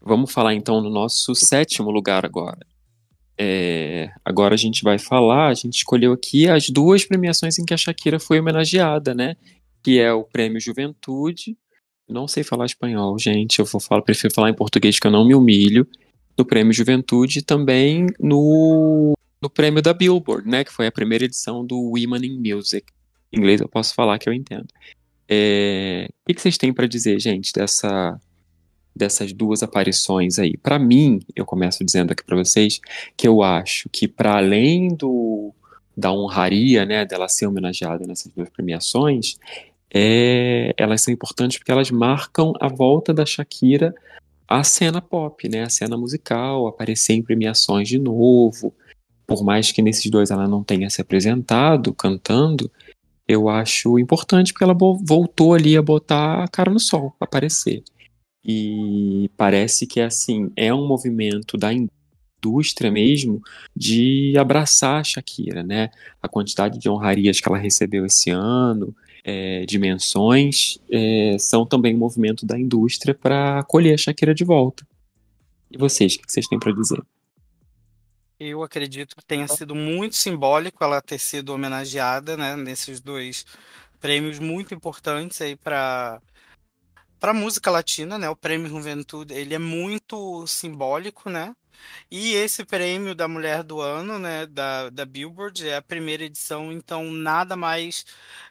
[0.00, 2.58] Vamos falar então no nosso sétimo lugar agora.
[3.38, 7.74] É, agora a gente vai falar, a gente escolheu aqui as duas premiações em que
[7.74, 9.36] a Shakira foi homenageada, né?
[9.82, 11.56] Que é o Prêmio Juventude.
[12.08, 13.58] Não sei falar espanhol, gente.
[13.58, 15.86] Eu vou falar, prefiro falar em português que eu não me humilho.
[16.36, 20.64] No Prêmio Juventude e também no, no Prêmio da Billboard, né?
[20.64, 22.86] Que foi a primeira edição do Women in Music.
[23.32, 24.68] Em inglês eu posso falar que eu entendo.
[25.28, 26.08] É...
[26.28, 28.20] O que vocês têm para dizer, gente, dessa,
[28.94, 30.56] dessas duas aparições aí?
[30.56, 32.80] Para mim, eu começo dizendo aqui para vocês
[33.16, 35.54] que eu acho que para além do
[35.94, 39.36] da honraria, né, dela ser homenageada nessas duas premiações,
[39.94, 43.94] é, elas são importantes porque elas marcam a volta da Shakira
[44.48, 48.74] à cena pop, né, à cena musical, aparecer em premiações de novo.
[49.26, 52.70] Por mais que nesses dois ela não tenha se apresentado cantando,
[53.28, 57.82] eu acho importante porque ela voltou ali a botar a cara no sol, aparecer.
[58.44, 63.40] E parece que assim é um movimento da indústria mesmo
[63.76, 65.90] de abraçar a Shakira, né?
[66.20, 71.98] A quantidade de honrarias que ela recebeu esse ano, é, dimensões, é, são também um
[71.98, 74.86] movimento da indústria para acolher a Shakira de volta.
[75.70, 77.02] E vocês, o que vocês têm para dizer?
[78.38, 83.46] Eu acredito que tenha sido muito simbólico ela ter sido homenageada, né, nesses dois
[84.00, 86.20] prêmios muito importantes aí para
[87.20, 88.28] para música latina, né?
[88.28, 91.54] O Prêmio Juventude, ele é muito simbólico, né?
[92.10, 96.72] E esse prêmio da Mulher do Ano, né, da, da Billboard, é a primeira edição,
[96.72, 98.04] então nada mais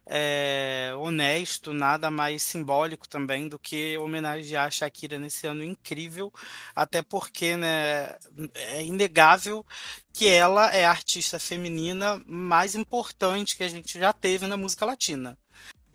[0.06, 6.32] é, honesto, nada mais simbólico também do que homenagear a Shakira nesse ano incrível,
[6.76, 8.16] até porque né,
[8.56, 9.66] é inegável
[10.14, 14.86] que ela é a artista feminina mais importante que a gente já teve na música
[14.86, 15.38] latina.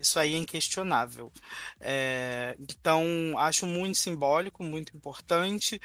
[0.07, 1.33] Isso aí é inquestionável.
[1.81, 5.81] É, então, acho muito simbólico, muito importante.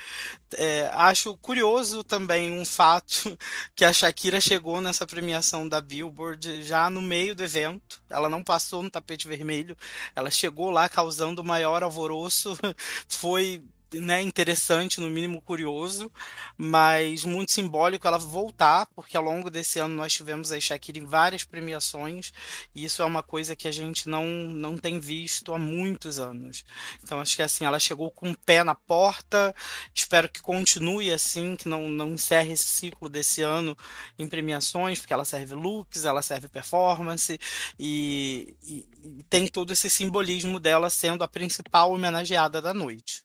[0.56, 3.36] É, acho curioso também um fato
[3.76, 8.00] que a Shakira chegou nessa premiação da Billboard já no meio do evento.
[8.10, 9.76] Ela não passou no tapete vermelho,
[10.16, 12.56] ela chegou lá causando o maior alvoroço.
[13.10, 16.12] Foi né, interessante, no mínimo curioso,
[16.58, 21.06] mas muito simbólico ela voltar, porque ao longo desse ano nós tivemos a Shakira em
[21.06, 22.32] várias premiações,
[22.74, 26.64] e isso é uma coisa que a gente não, não tem visto há muitos anos.
[27.04, 29.54] Então acho que assim, ela chegou com o pé na porta,
[29.94, 33.78] espero que continue assim, que não, não encerre esse ciclo desse ano
[34.18, 37.40] em premiações, porque ela serve looks, ela serve performance,
[37.80, 43.24] e, e, e tem todo esse simbolismo dela sendo a principal homenageada da noite.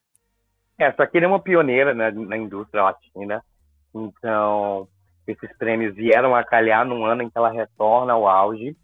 [0.79, 3.43] É, Shakira é uma pioneira né, na indústria latina,
[3.93, 4.87] então
[5.25, 8.77] esses prêmios vieram a calhar num ano em que ela retorna ao auge.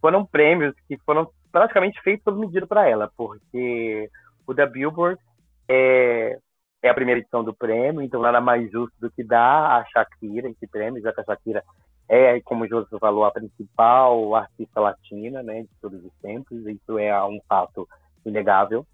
[0.00, 4.08] Foram prêmios que foram praticamente feitos sob medida para ela, porque
[4.46, 5.20] o da Billboard
[5.68, 6.38] é,
[6.82, 10.48] é a primeira edição do prêmio, então nada mais justo do que dar a Shakira
[10.48, 11.64] esse prêmio, já que a Shakira
[12.08, 16.98] é, como o José falou, a principal artista latina né, de todos os tempos, isso
[16.98, 17.88] é um fato
[18.26, 18.84] inegável.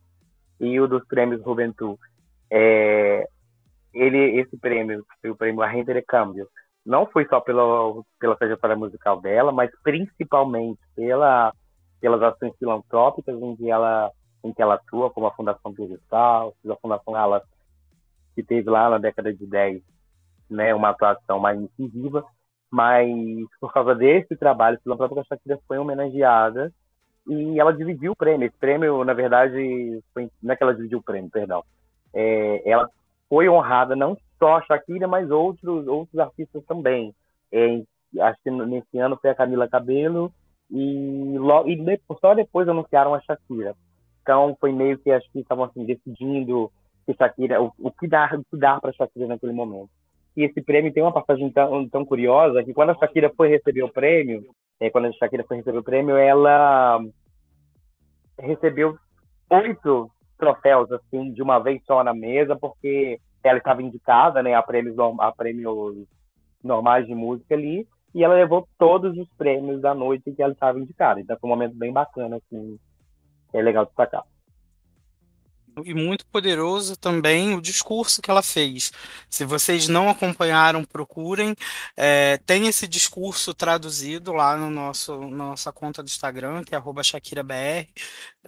[0.60, 1.98] E o dos prêmios Juventude
[2.50, 3.26] é,
[3.92, 5.70] ele, esse prêmio, o prêmio A
[6.06, 6.48] Câmbio,
[6.84, 7.64] não foi só pela,
[8.20, 11.52] pela trajetória musical dela, mas principalmente pela,
[12.00, 14.10] pelas ações filantrópicas em que ela
[14.44, 17.42] em que ela atua, como a Fundação Piristal, a Fundação Alas,
[18.32, 19.82] que teve lá na década de 10
[20.48, 22.24] né, uma atuação mais incisiva,
[22.70, 23.08] mas
[23.60, 26.72] por causa desse trabalho filantrópico, a Shakira foi homenageada
[27.26, 28.46] e ela dividiu o prêmio.
[28.46, 31.64] Esse prêmio, na verdade, foi, não é que ela dividiu o prêmio, perdão.
[32.14, 32.88] É, ela
[33.28, 37.14] foi honrada não só a Shakira, mas outros outros artistas também.
[37.52, 37.82] É,
[38.20, 40.32] acho que nesse ano foi a Camila Cabello
[40.70, 43.74] e, logo, e depois, só depois anunciaram a Shakira.
[44.22, 46.70] Então foi meio que acho que estavam assim decidindo
[47.06, 49.90] que Shakira, o, o que dar, o que dar para Shakira naquele momento.
[50.36, 53.82] E esse prêmio tem uma passagem tão, tão curiosa que quando a Shakira foi receber
[53.82, 54.44] o prêmio,
[54.80, 57.00] é, quando a Shakira foi receber o prêmio, ela
[58.38, 58.96] recebeu
[59.50, 64.62] oito troféus assim de uma vez só na mesa, porque ela estava indicada, né, a
[64.62, 66.06] prêmios a prêmios
[66.62, 70.80] normais de música ali, e ela levou todos os prêmios da noite que ela estava
[70.80, 71.20] indicada.
[71.20, 72.78] Então foi um momento bem bacana assim,
[73.52, 74.24] é legal destacar
[75.84, 78.92] e muito poderoso também o discurso que ela fez.
[79.28, 81.54] Se vocês não acompanharam, procurem.
[81.96, 87.88] É, tem esse discurso traduzido lá no nosso nossa conta do Instagram, que é @shakirabr.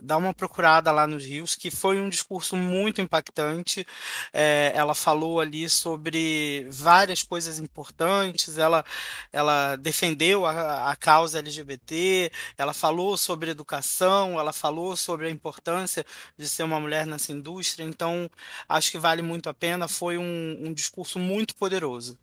[0.01, 3.87] Dá uma procurada lá nos rios, que foi um discurso muito impactante.
[4.33, 8.59] É, ela falou ali sobre várias coisas importantes.
[8.59, 8.85] Ela,
[9.33, 12.31] ela defendeu a, a causa LGBT.
[12.57, 14.39] Ela falou sobre educação.
[14.39, 16.05] Ela falou sobre a importância
[16.37, 18.31] de ser uma mulher na nessa indústria, então
[18.69, 19.89] acho que vale muito a pena.
[19.89, 22.17] Foi um, um discurso muito poderoso.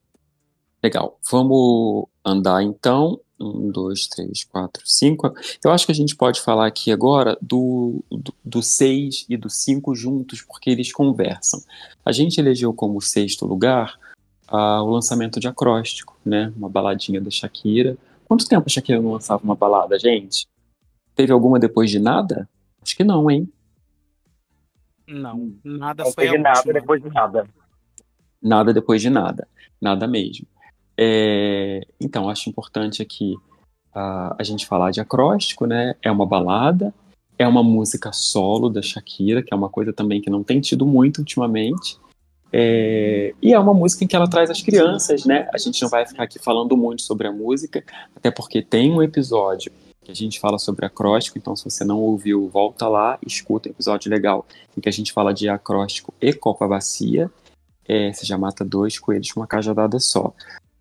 [0.81, 1.19] Legal.
[1.29, 3.19] Vamos andar então.
[3.37, 5.33] Um, dois, três, quatro, cinco.
[5.61, 9.49] Eu acho que a gente pode falar aqui agora do, do, do seis e do
[9.49, 11.61] cinco juntos, porque eles conversam.
[12.05, 13.99] A gente elegeu como sexto lugar
[14.47, 16.53] ah, o lançamento de Acróstico, né?
[16.55, 17.97] Uma baladinha da Shakira.
[18.25, 20.47] Quanto tempo a Shakira não lançava uma balada, gente?
[21.13, 22.47] Teve alguma depois de nada?
[22.81, 23.49] Acho que não, hein?
[25.07, 26.73] Não, nada não foi a nada última.
[26.73, 27.47] depois de nada.
[28.41, 29.47] Nada depois de nada.
[29.81, 30.47] Nada mesmo.
[30.97, 33.35] É, então, acho importante aqui
[33.93, 35.95] a, a gente falar de acróstico, né?
[36.01, 36.93] É uma balada,
[37.37, 40.85] é uma música solo da Shakira, que é uma coisa também que não tem tido
[40.85, 41.99] muito ultimamente.
[42.51, 45.49] É, e é uma música em que ela traz as crianças, né?
[45.53, 47.83] A gente não vai ficar aqui falando muito sobre a música,
[48.15, 49.71] até porque tem um episódio
[50.05, 53.71] que a gente fala sobre acróstico, então se você não ouviu, volta lá, escuta o
[53.71, 54.45] episódio legal
[54.77, 57.29] em que a gente fala de acróstico e copa bacia,
[57.87, 60.31] é, você já mata dois coelhos com uma cajadada só.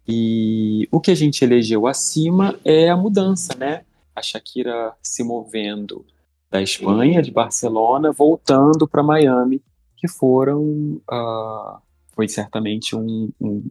[0.06, 3.84] E o que a gente elegeu acima é a mudança, né?
[4.14, 6.04] A Shakira se movendo
[6.50, 9.62] da Espanha, de Barcelona, voltando para Miami,
[9.96, 11.78] que foram, uh,
[12.14, 13.64] foi certamente um, um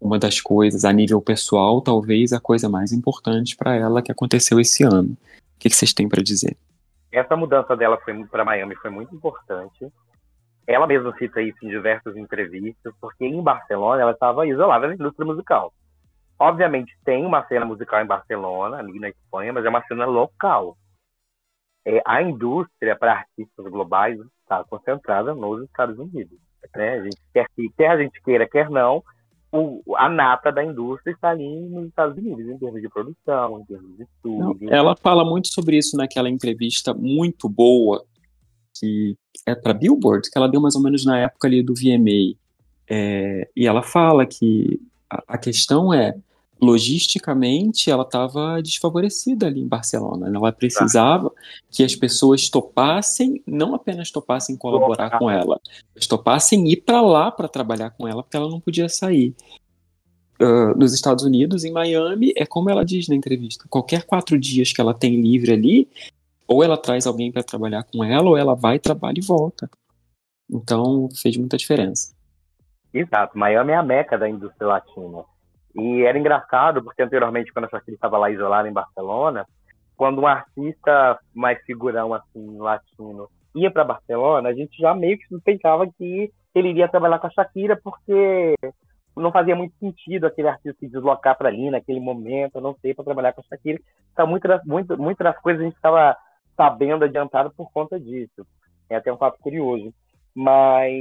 [0.00, 4.60] uma das coisas, a nível pessoal, talvez a coisa mais importante para ela que aconteceu
[4.60, 5.16] esse ano.
[5.56, 6.56] O que, que vocês têm para dizer?
[7.10, 7.98] Essa mudança dela
[8.30, 9.90] para Miami foi muito importante.
[10.66, 15.24] Ela mesma cita isso em diversas entrevistas, porque em Barcelona ela estava isolada da indústria
[15.24, 15.72] musical.
[16.38, 20.76] Obviamente tem uma cena musical em Barcelona, ali na Espanha, mas é uma cena local.
[21.86, 26.38] É, a indústria para artistas globais está concentrada nos Estados Unidos.
[26.74, 26.94] Né?
[26.94, 29.02] A gente quer, quer a gente queira, quer não,
[29.52, 33.64] o, a nata da indústria está ali nos Estados Unidos, em termos de produção, em
[33.64, 34.58] termos de estudo.
[34.68, 38.04] ela fala muito sobre isso naquela entrevista muito boa,
[38.78, 42.36] que é para Billboard, que ela deu mais ou menos na época ali do VMA.
[42.88, 44.80] É, e ela fala que
[45.10, 46.14] a, a questão é
[46.60, 50.28] logisticamente ela estava desfavorecida ali em Barcelona.
[50.34, 51.30] Ela precisava
[51.70, 55.60] que as pessoas topassem, não apenas topassem colaborar com ela,
[55.94, 59.34] mas topassem ir para lá para trabalhar com ela, porque ela não podia sair.
[60.40, 64.72] Uh, nos Estados Unidos, em Miami, é como ela diz na entrevista: qualquer quatro dias
[64.72, 65.88] que ela tem livre ali,
[66.46, 69.68] ou ela traz alguém para trabalhar com ela, ou ela vai, trabalha e volta.
[70.50, 72.14] Então, fez muita diferença.
[72.92, 73.36] Exato.
[73.36, 75.24] Miami é a meca da indústria latina
[75.78, 79.46] e era engraçado, porque anteriormente, quando a Shakira estava lá isolada em Barcelona,
[79.96, 85.26] quando um artista mais figurão, assim, latino, ia para Barcelona, a gente já meio que
[85.26, 88.54] suspeitava que ele iria trabalhar com a Shakira, porque
[89.16, 93.04] não fazia muito sentido aquele artista se deslocar para ali naquele momento, não sei, para
[93.04, 93.78] trabalhar com a Shakira.
[94.12, 96.16] Então, muitas muito, muitas das coisas a gente estava
[96.56, 98.46] sabendo adiantado por conta disso.
[98.88, 99.92] É até um fato curioso.
[100.34, 100.92] Mas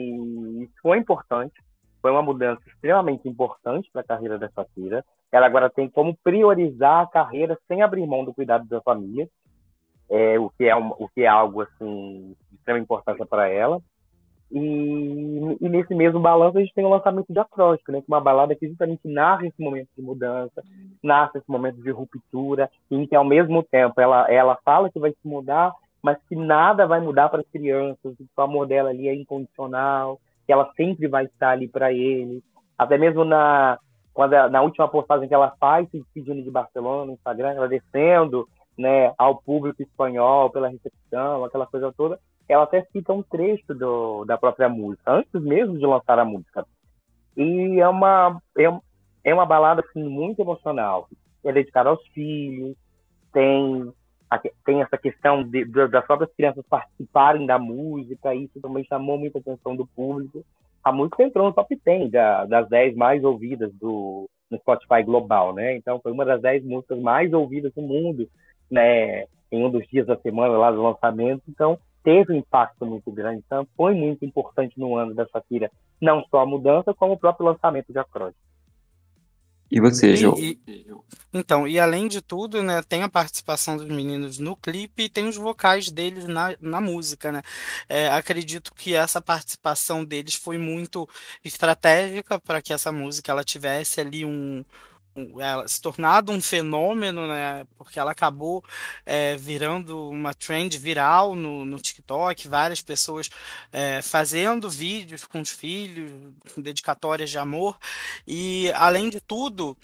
[0.82, 1.54] foi importante,
[2.06, 5.04] foi uma mudança extremamente importante para a carreira da Shakira.
[5.32, 9.28] Ela agora tem como priorizar a carreira sem abrir mão do cuidado da família,
[10.08, 13.82] é, o, que é um, o que é algo assim de extrema importância para ela.
[14.52, 18.14] E, e, nesse mesmo balanço a gente tem o lançamento de Acróstico, né, que é
[18.14, 20.62] uma balada que justamente narra esse momento de mudança,
[21.02, 25.10] narra esse momento de ruptura, em que ao mesmo tempo ela, ela fala que vai
[25.10, 29.08] se mudar, mas que nada vai mudar para as crianças, que o amor dela ali
[29.08, 32.44] é incondicional, que ela sempre vai estar ali para ele.
[32.78, 33.80] Até mesmo na,
[34.14, 39.14] quando, na última postagem que ela faz, se despedindo de Barcelona no Instagram, agradecendo né,
[39.18, 44.38] ao público espanhol pela recepção, aquela coisa toda, ela até cita um trecho do, da
[44.38, 46.66] própria música, antes mesmo de lançar a música.
[47.36, 48.64] E é uma, é,
[49.24, 51.10] é uma balada assim, muito emocional.
[51.44, 52.76] É dedicada aos filhos,
[53.34, 53.92] tem,
[54.66, 59.76] tem essa questão de, das próprias crianças participarem da música, isso também chamou muita atenção
[59.76, 60.44] do público.
[60.84, 65.54] A música entrou no top 10 da, das 10 mais ouvidas do, no Spotify global,
[65.54, 65.76] né?
[65.76, 68.28] Então foi uma das 10 músicas mais ouvidas do mundo,
[68.70, 69.26] né?
[69.52, 71.44] Em um dos dias da semana lá do lançamento.
[71.48, 73.44] Então teve um impacto muito grande.
[73.46, 77.48] Então foi muito importante no ano da Shakira, não só a mudança, como o próprio
[77.48, 78.55] lançamento de Acróstico.
[79.70, 80.36] E você, João?
[81.34, 85.28] Então, e além de tudo, né, tem a participação dos meninos no clipe e tem
[85.28, 87.42] os vocais deles na, na música, né?
[87.90, 91.10] É, acredito que essa participação deles foi muito
[91.44, 94.64] estratégica para que essa música ela tivesse ali um,
[95.40, 97.66] ela se tornado um fenômeno, né?
[97.78, 98.64] Porque ela acabou
[99.06, 103.30] é, virando uma trend viral no, no TikTok, várias pessoas
[103.72, 106.12] é, fazendo vídeos com os filhos,
[106.58, 107.78] dedicatórias de amor,
[108.28, 109.78] e além de tudo,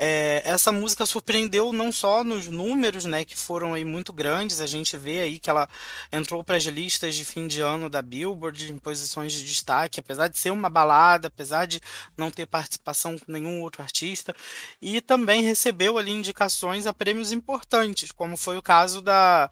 [0.00, 4.66] é, essa música surpreendeu não só nos números, né, que foram aí muito grandes, a
[4.66, 5.68] gente vê aí que ela
[6.12, 10.28] entrou para as listas de fim de ano da Billboard em posições de destaque, apesar
[10.28, 11.80] de ser uma balada, apesar de
[12.16, 14.32] não ter participação com nenhum outro artista,
[14.80, 19.50] e também recebeu ali indicações a prêmios importantes, como foi o caso da,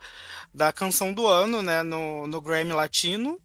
[0.55, 3.41] da canção do ano, né, no, no Grammy Latino,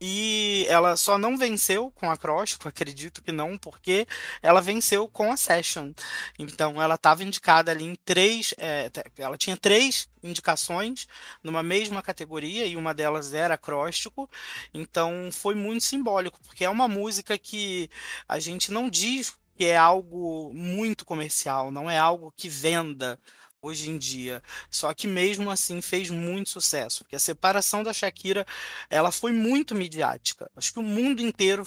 [0.00, 4.06] e ela só não venceu com acróstico, acredito que não, porque
[4.40, 5.92] ela venceu com a Session.
[6.38, 8.54] Então ela estava indicada ali em três.
[8.56, 11.06] É, ela tinha três indicações
[11.42, 14.28] numa mesma categoria, e uma delas era acróstico.
[14.72, 17.90] Então foi muito simbólico, porque é uma música que
[18.26, 23.18] a gente não diz que é algo muito comercial, não é algo que venda
[23.60, 24.42] hoje em dia.
[24.70, 28.46] Só que mesmo assim fez muito sucesso, porque a separação da Shakira,
[28.88, 30.50] ela foi muito midiática.
[30.56, 31.62] Acho que o mundo inteiro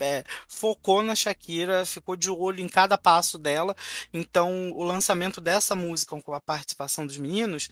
[0.00, 3.76] é, focou na Shakira, ficou de olho em cada passo dela.
[4.14, 7.68] Então, o lançamento dessa música com a participação dos meninos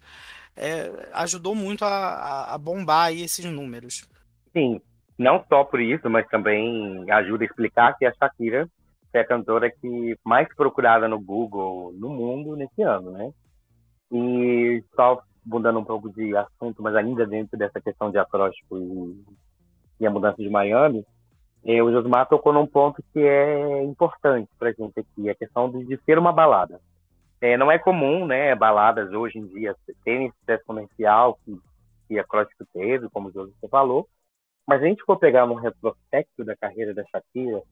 [0.54, 4.06] é, ajudou muito a, a bombar esses números.
[4.52, 4.78] Sim,
[5.16, 8.68] não só por isso, mas também ajuda a explicar que a Shakira
[9.16, 13.32] é a cantora que mais procurada no Google no mundo nesse ano, né?
[14.12, 19.24] E só mudando um pouco de assunto, mas ainda dentro dessa questão de acróstico e,
[20.00, 21.04] e a mudança de Miami,
[21.64, 25.70] eh, o Josmar tocou num ponto que é importante para a gente aqui, a questão
[25.70, 26.80] de, de ser uma balada.
[27.40, 31.58] É, não é comum, né, baladas hoje em dia terem sucesso comercial que,
[32.08, 34.08] que acróstico teve, como o José falou,
[34.66, 37.62] mas a gente for pegar um retrospecto da carreira da Shakira,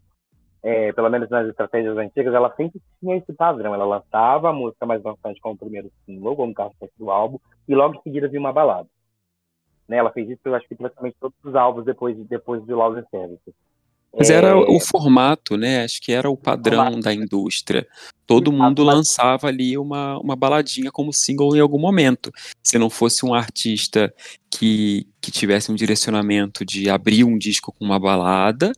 [0.62, 3.74] é, pelo menos nas estratégias antigas, ela sempre tinha esse padrão.
[3.74, 7.96] Ela lançava a música mais dançante como primeiro single, como carro do álbum, e logo
[7.96, 8.88] em seguida vinha uma balada.
[9.88, 9.96] Né?
[9.96, 13.06] Ela fez isso, eu acho que praticamente todos os álbuns depois, depois de Love and
[13.10, 13.54] Service.
[14.16, 14.34] Mas é...
[14.34, 15.84] era o formato, né?
[15.84, 17.86] Acho que era o padrão da indústria.
[18.26, 22.30] Todo mundo lançava ali uma, uma baladinha como single em algum momento.
[22.62, 24.14] Se não fosse um artista
[24.50, 28.72] que, que tivesse um direcionamento de abrir um disco com uma balada,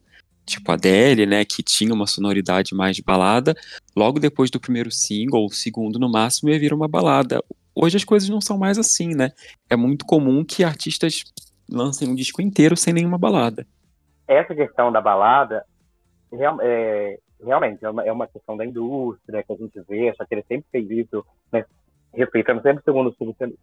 [0.44, 3.54] tipo Adele, né, que tinha uma sonoridade mais de balada,
[3.96, 7.42] logo depois do primeiro single, ou segundo no máximo, ia vir uma balada.
[7.74, 9.32] Hoje as coisas não são mais assim, né?
[9.68, 11.24] É muito comum que artistas
[11.70, 13.66] lancem um disco inteiro sem nenhuma balada.
[14.28, 15.64] Essa questão da balada,
[16.32, 20.14] real, é, realmente, é uma, é uma, questão da indústria que a gente vê, a
[20.14, 21.64] Shakira sempre fez isso, né,
[22.12, 23.16] respeitando sempre o segundo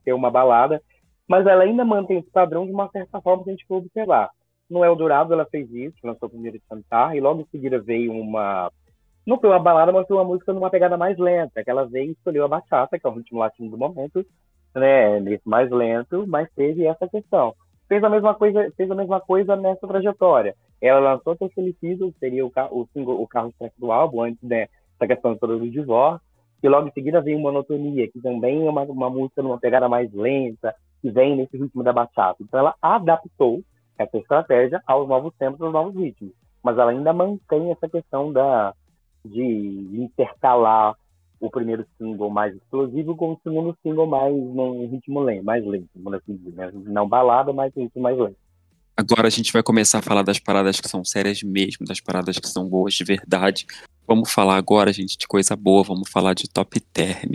[0.03, 0.81] ser uma balada,
[1.27, 4.29] mas ela ainda mantém esse padrão de uma certa forma que a gente for observar
[4.71, 8.71] no Eldorado ela fez isso, lançou o primeiro cantar, e logo em seguida veio uma.
[9.27, 12.09] Não foi uma balada, mas foi uma música numa pegada mais lenta, que ela veio
[12.09, 14.25] e escolheu a bachata, que é o ritmo latino do momento,
[14.73, 15.19] né?
[15.19, 17.53] Nesse mais lento, mas teve essa questão.
[17.87, 20.55] Fez a mesma coisa, fez a mesma coisa nessa trajetória.
[20.81, 24.67] Ela lançou o Felicido, seria o, o, single, o carro do álbum, antes né,
[24.97, 26.25] da questão toda do divórcio.
[26.63, 30.11] E logo em seguida veio Monotonia, que também é uma, uma música numa pegada mais
[30.13, 32.37] lenta, que vem nesse ritmo da bachata.
[32.41, 33.61] Então ela adaptou
[33.97, 36.33] essa estratégia aos novos tempos, aos novos ritmos.
[36.63, 38.73] Mas ela ainda mantém essa questão da,
[39.25, 39.41] de
[39.93, 40.95] intercalar
[41.39, 45.89] o primeiro single mais explosivo com o segundo single mais num ritmo lento, mais lento,
[46.15, 46.71] assim né?
[46.73, 48.37] não balada, mas ritmo mais lento.
[48.95, 52.37] Agora a gente vai começar a falar das paradas que são sérias mesmo, das paradas
[52.37, 53.65] que são boas de verdade.
[54.05, 57.31] Vamos falar agora, gente, de coisa boa, vamos falar de top term.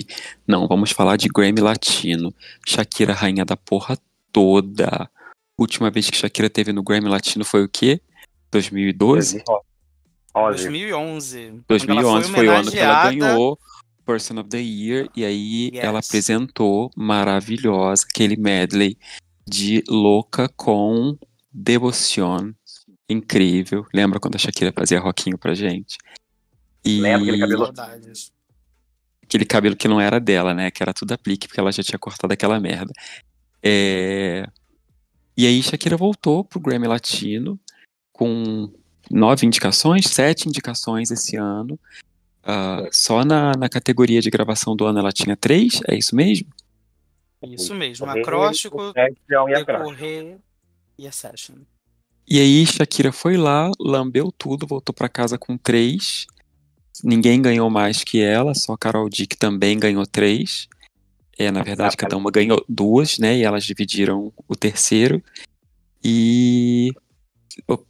[0.46, 2.32] Não, vamos falar de Grammy Latino.
[2.64, 3.98] Shakira, rainha da porra
[4.30, 5.10] toda.
[5.58, 8.00] Última vez que Shakira teve no Grammy Latino foi o quê?
[8.50, 9.42] 2012?
[10.34, 11.62] 2011.
[11.66, 13.58] 2011 foi, o ano que ela ganhou
[14.04, 15.84] Person of the Year e aí yes.
[15.84, 18.98] ela apresentou maravilhosa aquele medley
[19.46, 21.18] de Louca com
[21.52, 22.52] Devotion.
[23.08, 23.86] Incrível.
[23.94, 25.96] Lembra quando a Shakira fazia rockinho pra gente?
[26.84, 27.00] E...
[27.00, 27.72] Lembra aquele cabelo
[29.22, 30.70] aquele cabelo que não era dela, né?
[30.70, 32.92] Que era tudo aplique, porque ela já tinha cortado aquela merda.
[33.62, 34.46] É...
[35.36, 37.58] E aí Shakira voltou pro Grammy Latino
[38.12, 38.72] com
[39.10, 41.78] nove indicações, sete indicações esse ano.
[42.42, 46.48] Uh, só na, na categoria de gravação do ano ela tinha três, é isso mesmo?
[47.42, 50.38] Isso mesmo, acróstico, decorrer
[50.98, 51.56] e a session.
[52.28, 56.26] E aí Shakira foi lá, lambeu tudo, voltou para casa com três.
[57.04, 60.66] Ninguém ganhou mais que ela, só a Carol Dick também ganhou três.
[61.38, 63.36] É, na verdade, cada uma ganhou duas, né?
[63.36, 65.22] E elas dividiram o terceiro.
[66.02, 66.92] E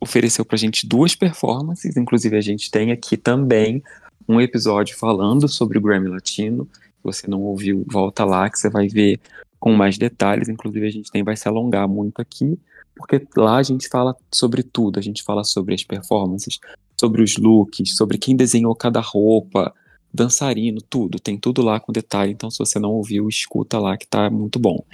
[0.00, 1.96] ofereceu pra gente duas performances.
[1.96, 3.82] Inclusive, a gente tem aqui também
[4.28, 6.68] um episódio falando sobre o Grammy Latino.
[6.72, 9.20] Se você não ouviu, volta lá que você vai ver
[9.60, 10.48] com mais detalhes.
[10.48, 12.58] Inclusive, a gente nem vai se alongar muito aqui,
[12.96, 14.98] porque lá a gente fala sobre tudo.
[14.98, 16.58] A gente fala sobre as performances,
[16.98, 19.72] sobre os looks, sobre quem desenhou cada roupa,
[20.16, 21.20] dançarino, tudo.
[21.20, 22.32] Tem tudo lá com detalhe.
[22.32, 24.84] Então, se você não ouviu, escuta lá que tá muito bom.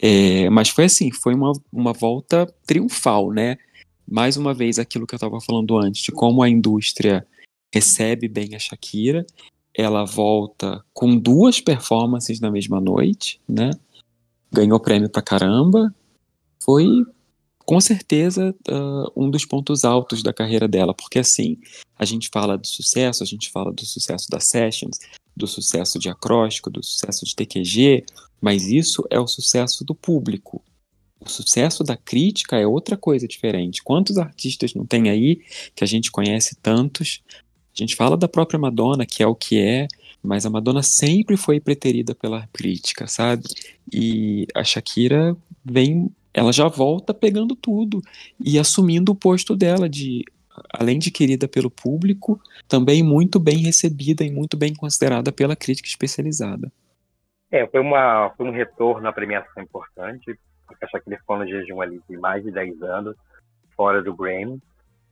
[0.00, 3.56] É, mas foi assim, foi uma, uma volta triunfal, né?
[4.06, 7.26] Mais uma vez, aquilo que eu estava falando antes, de como a indústria
[7.72, 9.24] recebe bem a Shakira.
[9.74, 13.70] Ela volta com duas performances na mesma noite, né?
[14.52, 15.94] Ganhou prêmio pra caramba.
[16.62, 17.04] Foi
[17.68, 21.58] com certeza uh, um dos pontos altos da carreira dela, porque assim,
[21.98, 24.96] a gente fala do sucesso, a gente fala do sucesso da Sessions,
[25.36, 28.06] do sucesso de acróstico, do sucesso de TQG,
[28.40, 30.62] mas isso é o sucesso do público.
[31.20, 33.82] O sucesso da crítica é outra coisa diferente.
[33.82, 35.42] Quantos artistas não tem aí
[35.76, 37.22] que a gente conhece tantos?
[37.30, 39.86] A gente fala da própria Madonna, que é o que é,
[40.22, 43.42] mas a Madonna sempre foi preterida pela crítica, sabe?
[43.92, 48.00] E a Shakira vem ela já volta pegando tudo
[48.38, 50.24] e assumindo o posto dela de
[50.72, 55.88] além de querida pelo público, também muito bem recebida e muito bem considerada pela crítica
[55.88, 56.70] especializada.
[57.50, 61.46] É, foi, uma, foi um retorno à premiação importante, porque acho que ele ficou no
[61.46, 63.16] jejum ali de mais de 10 anos,
[63.74, 64.60] fora do Grammy.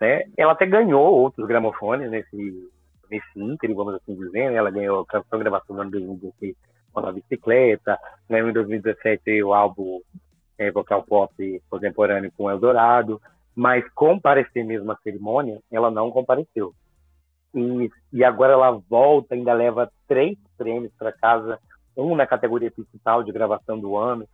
[0.00, 0.24] Né?
[0.36, 2.70] Ela até ganhou outros gramofones nesse,
[3.10, 4.50] nesse ínterim, vamos assim dizer.
[4.50, 4.56] Né?
[4.56, 6.54] Ela ganhou canção gravação do ano 2016
[6.92, 7.98] com a bicicleta,
[8.28, 10.00] ganhou em 2017 o álbum
[10.58, 13.20] é, vocal pop contemporâneo com Eldorado,
[13.54, 16.74] mas comparecer mesmo à cerimônia, ela não compareceu.
[17.54, 21.58] E, e agora ela volta, ainda leva três prêmios para casa,
[21.96, 24.28] um na categoria principal de gravação do ano,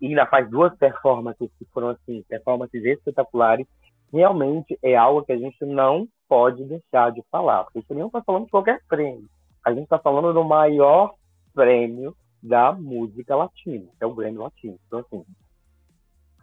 [0.00, 3.66] e ainda faz duas performances que foram assim, performances espetaculares.
[4.12, 8.06] Realmente é algo que a gente não pode deixar de falar, porque a gente não
[8.06, 9.28] está falando de qualquer prêmio.
[9.64, 11.14] A gente está falando do maior
[11.54, 14.78] prêmio da música latina, que é o Grammy Latino.
[14.86, 15.24] Então, assim,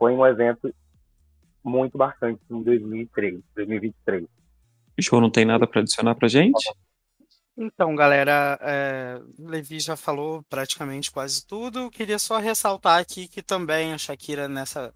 [0.02, 0.74] foi um evento
[1.64, 4.26] muito marcante em 2003, 2023.
[5.00, 6.60] Show, não tem nada para adicionar para gente?
[7.56, 11.92] Então, galera, é, Levi já falou praticamente quase tudo.
[11.92, 14.92] Queria só ressaltar aqui que também a Shakira nessa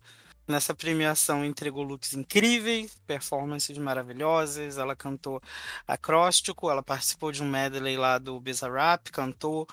[0.48, 4.78] Nessa premiação entregou looks incríveis, performances maravilhosas.
[4.78, 5.42] Ela cantou
[5.88, 9.68] acróstico, ela participou de um medley lá do Bizarrap, cantou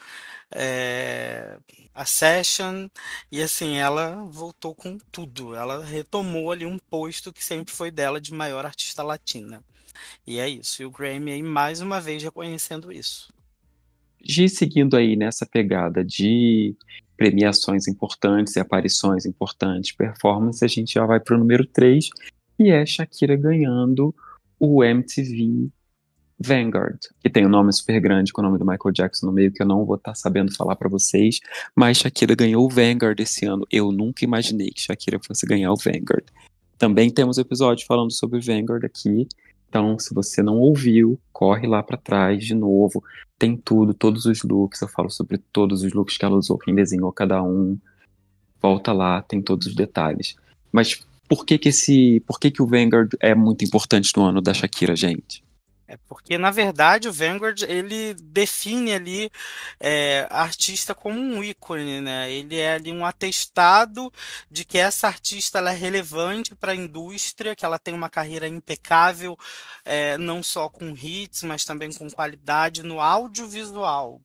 [0.50, 1.58] é,
[1.94, 2.88] a session
[3.30, 5.54] e assim ela voltou com tudo.
[5.54, 9.62] Ela retomou ali um posto que sempre foi dela de maior artista latina.
[10.26, 10.82] E é isso.
[10.82, 13.32] E o Grammy aí mais uma vez reconhecendo isso.
[14.24, 16.76] Gi seguindo aí nessa pegada de
[17.22, 22.08] premiações importantes e aparições importantes, performance, a gente já vai para o número 3,
[22.56, 24.12] que é Shakira ganhando
[24.58, 25.68] o MTV
[26.44, 29.52] Vanguard, que tem um nome super grande com o nome do Michael Jackson no meio,
[29.52, 31.38] que eu não vou estar tá sabendo falar para vocês,
[31.76, 33.64] mas Shakira ganhou o Vanguard esse ano.
[33.70, 36.24] Eu nunca imaginei que Shakira fosse ganhar o Vanguard.
[36.76, 39.28] Também temos episódio falando sobre Vanguard aqui,
[39.72, 43.02] então, se você não ouviu, corre lá para trás de novo.
[43.38, 44.82] Tem tudo, todos os looks.
[44.82, 47.78] Eu falo sobre todos os looks que ela usou, quem desenhou cada um.
[48.60, 50.36] Volta lá, tem todos os detalhes.
[50.70, 54.42] Mas por que que esse, por que que o Vanguard é muito importante no ano
[54.42, 55.42] da Shakira, gente?
[55.92, 59.30] É porque, na verdade, o Vanguard ele define ali
[59.78, 62.32] é, artista como um ícone, né?
[62.32, 64.10] Ele é ali um atestado
[64.50, 69.36] de que essa artista é relevante para a indústria, que ela tem uma carreira impecável,
[69.84, 74.18] é, não só com hits, mas também com qualidade no audiovisual.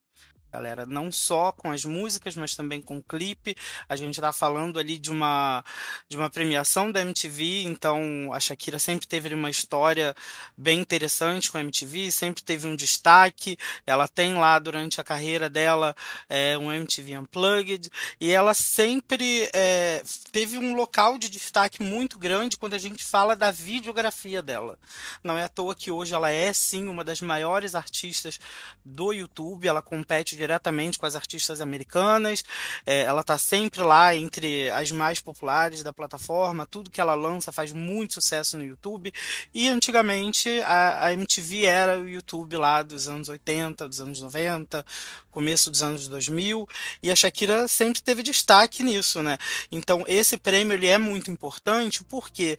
[0.52, 3.56] Galera, não só com as músicas, mas também com o clipe.
[3.88, 5.64] A gente está falando ali de uma,
[6.10, 10.16] de uma premiação da MTV, então a Shakira sempre teve uma história
[10.58, 13.58] bem interessante com a MTV, sempre teve um destaque.
[13.86, 15.96] Ela tem lá durante a carreira dela
[16.30, 17.90] é, um MTV Unplugged,
[18.20, 23.36] e ela sempre é, teve um local de destaque muito grande quando a gente fala
[23.36, 24.80] da videografia dela.
[25.24, 28.40] Não é à toa que hoje ela é sim uma das maiores artistas
[28.84, 32.44] do YouTube, ela compete diretamente com as artistas americanas.
[32.86, 36.66] É, ela está sempre lá entre as mais populares da plataforma.
[36.66, 39.12] Tudo que ela lança faz muito sucesso no YouTube.
[39.54, 44.86] E antigamente a, a MTV era o YouTube lá dos anos 80, dos anos 90,
[45.32, 46.68] começo dos anos 2000.
[47.02, 49.38] E a Shakira sempre teve destaque nisso, né?
[49.72, 52.58] Então esse prêmio ele é muito importante porque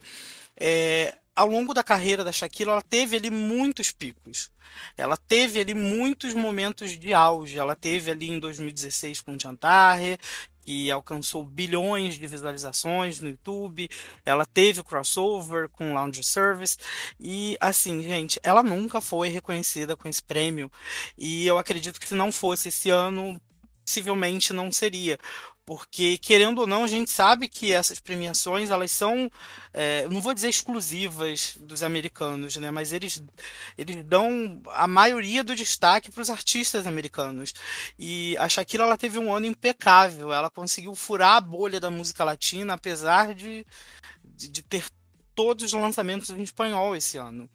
[0.59, 4.51] é, ao longo da carreira da Shakira, ela teve ali muitos picos.
[4.97, 7.57] Ela teve ali muitos momentos de auge.
[7.57, 10.19] Ela teve ali em 2016 com Chantarre,
[10.65, 13.87] que alcançou bilhões de visualizações no YouTube.
[14.25, 16.77] Ela teve o crossover com Lounge Service.
[17.17, 20.69] E assim, gente, ela nunca foi reconhecida com esse prêmio.
[21.17, 23.39] E eu acredito que se não fosse esse ano,
[23.85, 25.17] possivelmente não seria,
[25.69, 29.29] porque querendo ou não a gente sabe que essas premiações elas são
[29.71, 33.21] é, não vou dizer exclusivas dos americanos né mas eles
[33.77, 37.53] eles dão a maioria do destaque para os artistas americanos.
[37.99, 40.33] E a Shakira ela teve um ano impecável.
[40.33, 43.63] Ela conseguiu furar a bolha da música latina apesar de,
[44.23, 44.85] de, de ter
[45.35, 47.47] todos os lançamentos em espanhol esse ano.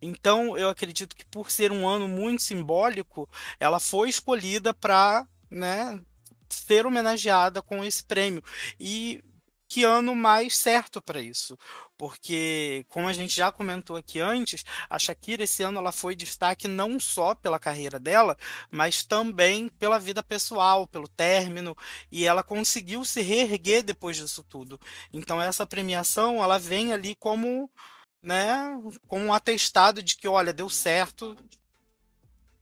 [0.00, 3.28] Então eu acredito que por ser um ano muito simbólico
[3.60, 6.00] ela foi escolhida para né,
[6.54, 8.42] ser homenageada com esse prêmio.
[8.78, 9.22] E
[9.72, 11.58] que ano mais certo para isso?
[11.96, 16.68] Porque, como a gente já comentou aqui antes, a Shakira esse ano ela foi destaque
[16.68, 18.36] não só pela carreira dela,
[18.70, 21.74] mas também pela vida pessoal, pelo término,
[22.10, 24.78] e ela conseguiu se reerguer depois disso tudo.
[25.10, 27.70] Então essa premiação ela vem ali como,
[28.22, 28.78] né,
[29.08, 31.34] como um atestado de que, olha, deu certo,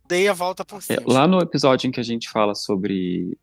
[0.07, 1.03] dei a volta por é, cima.
[1.03, 3.36] É, lá no episódio em que a gente fala sobre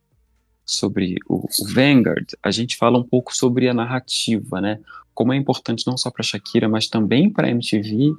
[0.68, 4.80] sobre o, o Vanguard, a gente fala um pouco sobre a narrativa, né?
[5.14, 8.14] Como é importante não só para Shakira, mas também para a MTV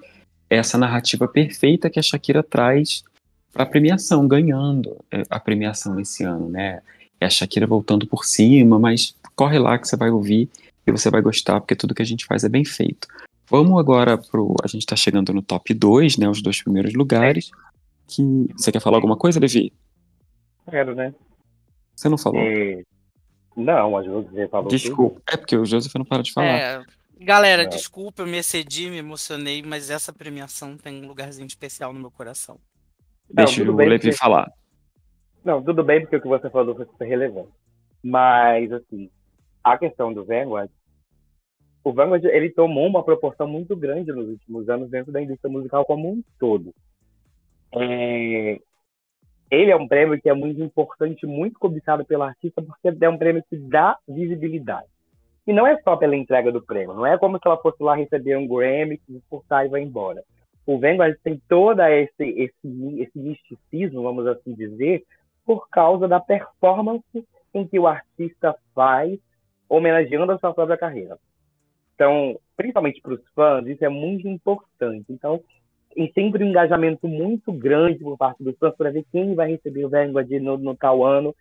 [0.51, 3.05] essa narrativa perfeita que a Shakira traz
[3.53, 6.80] para a premiação, ganhando é, a premiação esse ano, né?
[7.20, 10.49] É a Shakira voltando por cima, mas corre lá que você vai ouvir
[10.86, 13.07] e você vai gostar, porque tudo que a gente faz é bem feito.
[13.51, 14.55] Vamos agora pro.
[14.62, 16.28] A gente está chegando no top 2, né?
[16.28, 17.51] Os dois primeiros lugares.
[18.07, 18.22] Que...
[18.57, 19.72] Você quer falar alguma coisa, Levi?
[20.70, 21.14] Quero, né?
[21.99, 22.40] Você não falou?
[22.40, 22.84] É...
[23.57, 24.68] Não, a José falou.
[24.68, 25.16] Desculpa.
[25.16, 25.22] Tudo.
[25.32, 26.46] É porque o Joseph não para de falar.
[26.46, 26.84] É...
[27.20, 27.70] Galera, não.
[27.70, 32.12] desculpa, eu me excedi, me emocionei, mas essa premiação tem um lugarzinho especial no meu
[32.12, 32.57] coração.
[33.28, 34.12] Deixa não, o Levi porque...
[34.12, 34.49] falar.
[35.44, 37.51] Não, tudo bem, porque o que você falou foi super relevante.
[38.01, 39.11] Mas, assim,
[39.64, 40.70] a questão do Vanguard,
[41.82, 45.84] o Vanguard, ele tomou uma proporção muito grande nos últimos anos dentro da indústria musical
[45.84, 46.72] como um todo.
[47.72, 48.61] É,
[49.51, 53.18] ele é um prêmio que é muito importante, muito cobiçado pelo artista, porque é um
[53.18, 54.86] prêmio que dá visibilidade.
[55.46, 57.94] E não é só pela entrega do prêmio, não é como se ela fosse lá
[57.94, 60.22] receber um Grammy, disputar e vai embora.
[60.66, 65.03] O Vanguard tem todo esse, esse, esse misticismo, vamos assim dizer,
[65.46, 69.18] por causa da performance em que o artista faz,
[69.66, 71.16] homenageando a sua própria carreira.
[71.94, 75.07] Então, principalmente para os fãs, isso é muito importante.
[75.09, 75.42] Então,
[75.99, 79.84] e sempre um engajamento muito grande por parte dos fãs para ver quem vai receber
[79.84, 81.34] o Vanguard no, no tal ano.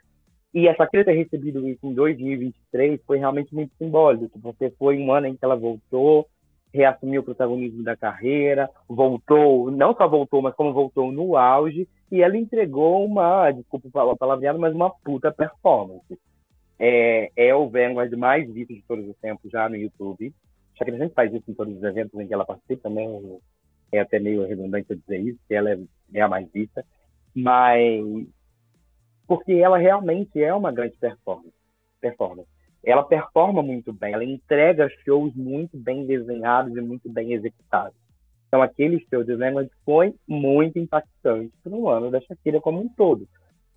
[0.51, 5.11] E essa Shakira ter recebido isso em 2023 foi realmente muito simbólico, porque foi um
[5.11, 6.25] ano em que ela voltou,
[6.73, 12.23] reassumiu o protagonismo da carreira, voltou, não só voltou, mas como voltou no auge, e
[12.23, 16.17] ela entregou uma, desculpa o palavreado, mas uma puta performance.
[16.79, 20.33] É, é o Vanguard mais visto de todos os tempos já no YouTube.
[20.75, 23.03] Shakira sempre faz isso em todos os eventos em que ela participa, né?
[23.91, 25.79] É até meio redundante dizer isso, que ela é,
[26.13, 26.85] é a mais vista,
[27.35, 28.03] mas
[29.27, 31.53] porque ela realmente é uma grande performance.
[31.99, 32.49] performance.
[32.83, 37.97] Ela performa muito bem, ela entrega shows muito bem desenhados e muito bem executados.
[38.47, 43.27] Então, aquele show de Lemons foi muito impactante no ano da Shakira como um todo.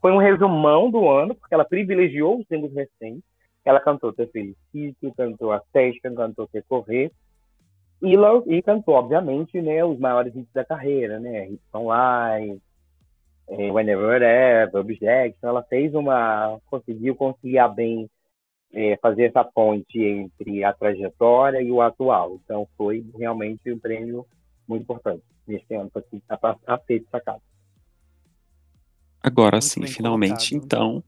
[0.00, 3.24] Foi um resumão do ano, porque ela privilegiou os singles recentes.
[3.64, 7.10] Ela cantou Ter Felicito, cantou A Session, cantou Ter Correr,
[8.02, 11.48] e, e cantou, obviamente, né, os maiores hits da carreira, né?
[11.50, 12.60] Hits Online,
[13.48, 15.36] é, Whenever Ever, Object.
[15.36, 16.58] Então ela fez uma.
[16.66, 18.08] conseguiu conciliar bem,
[18.72, 22.38] é, fazer essa ponte entre a trajetória e o atual.
[22.42, 24.26] Então foi realmente um prêmio
[24.66, 27.42] muito importante neste ano para ser destacado.
[29.22, 30.64] Agora sim, finalmente, colocado.
[30.64, 31.04] então,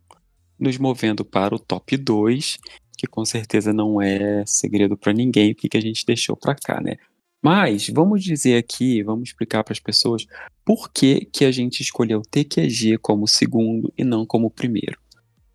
[0.59, 2.59] nos movendo para o top 2,
[3.03, 6.55] que com certeza não é segredo para ninguém o que, que a gente deixou para
[6.55, 6.95] cá, né?
[7.43, 10.25] Mas vamos dizer aqui, vamos explicar para as pessoas
[10.65, 14.97] por que, que a gente escolheu TQG como segundo e não como primeiro.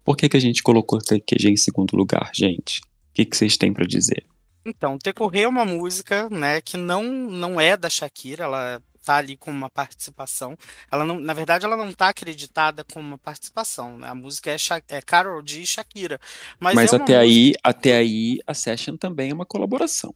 [0.03, 2.81] Por que, que a gente colocou TQG em segundo lugar, gente?
[2.81, 4.25] O que, que vocês têm para dizer?
[4.65, 9.37] Então, Tecorrer é uma música, né, que não, não é da Shakira, ela tá ali
[9.37, 10.57] com uma participação.
[10.91, 14.09] Ela não, na verdade, ela não tá acreditada como uma participação, né?
[14.09, 16.19] A música é, Sha é Carol D e Shakira.
[16.59, 20.13] Mas, mas é até aí, até aí a session também é uma colaboração.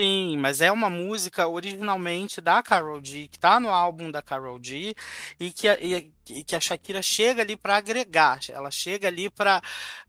[0.00, 4.56] Sim, mas é uma música originalmente da Carol D, que tá no álbum da Carol
[4.58, 4.94] D,
[5.40, 9.60] e que a, e que a Shakira chega ali para agregar, ela chega ali para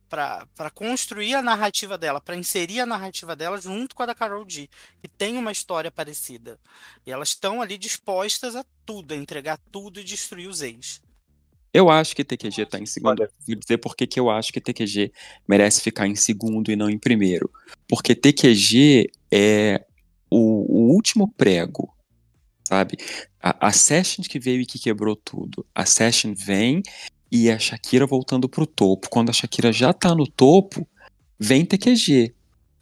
[0.10, 4.44] para construir a narrativa dela, para inserir a narrativa dela junto com a da Carol
[4.44, 4.68] D,
[5.02, 6.60] que tem uma história parecida.
[7.06, 11.02] E elas estão ali dispostas a tudo, a entregar tudo e destruir os ex.
[11.72, 13.28] Eu acho que TQG está em segundo.
[13.48, 15.14] Vou dizer por que eu acho que TQG
[15.48, 17.50] merece ficar em segundo e não em primeiro.
[17.88, 19.86] Porque TQG é
[20.32, 21.96] o, o último prego,
[22.64, 22.98] sabe?
[23.40, 25.64] A, a Session que veio e que quebrou tudo.
[25.76, 26.82] A Session vem
[27.32, 29.10] e a Shakira voltando pro topo.
[29.10, 30.88] Quando a Shakira já tá no topo,
[31.38, 32.34] vem TQG.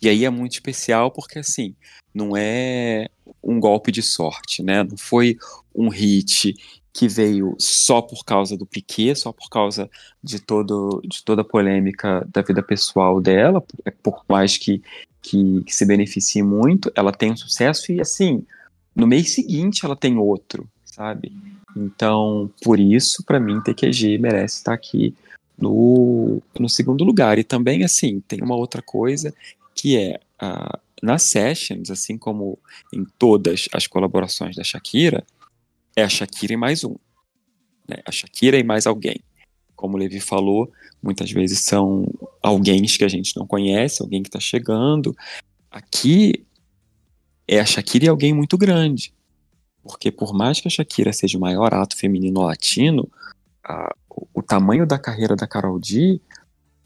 [0.01, 1.75] E aí é muito especial porque, assim,
[2.13, 3.09] não é
[3.43, 4.83] um golpe de sorte, né?
[4.83, 5.37] Não foi
[5.73, 6.55] um hit
[6.93, 9.87] que veio só por causa do Piquet, só por causa
[10.23, 14.81] de, todo, de toda a polêmica da vida pessoal dela, é por mais que,
[15.21, 18.43] que, que se beneficie muito, ela tem um sucesso e, assim,
[18.95, 21.31] no mês seguinte ela tem outro, sabe?
[21.77, 25.13] Então, por isso, para mim, TQG merece estar aqui
[25.57, 27.37] no, no segundo lugar.
[27.37, 29.33] E também, assim, tem uma outra coisa
[29.75, 32.57] que é, uh, nas sessions, assim como
[32.91, 35.23] em todas as colaborações da Shakira,
[35.95, 36.95] é a Shakira e mais um.
[37.87, 37.97] Né?
[38.05, 39.19] A Shakira e mais alguém.
[39.75, 40.71] Como o Levi falou,
[41.01, 42.07] muitas vezes são
[42.41, 45.15] alguém que a gente não conhece, alguém que está chegando.
[45.69, 46.43] Aqui
[47.47, 49.13] é a Shakira e alguém muito grande.
[49.87, 53.09] Porque por mais que a Shakira seja o maior ato feminino latino,
[53.63, 56.19] a, o, o, tamanho da carreira da Carol D,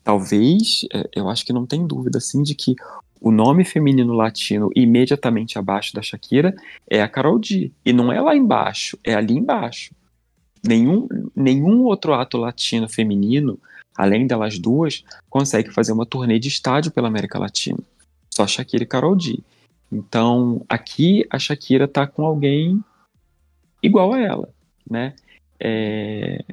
[0.04, 2.76] talvez, é, eu acho que não tem dúvida, assim, de que
[3.20, 6.56] o nome feminino latino imediatamente abaixo da Shakira
[6.90, 7.72] é a Carol D.
[7.86, 9.94] E não é lá embaixo, é ali embaixo.
[10.64, 13.60] Nenhum, nenhum outro ato latino feminino,
[13.96, 17.80] além delas duas, consegue fazer uma turnê de estádio pela América Latina.
[18.30, 19.40] Só Shakira e Carol D.
[19.92, 22.82] Então, aqui a Shakira tá com alguém
[23.82, 24.50] igual a ela,
[24.90, 25.14] né?
[25.60, 26.44] É...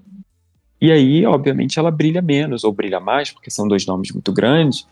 [0.81, 4.87] E aí, obviamente, ela brilha menos ou brilha mais, porque são dois nomes muito grandes,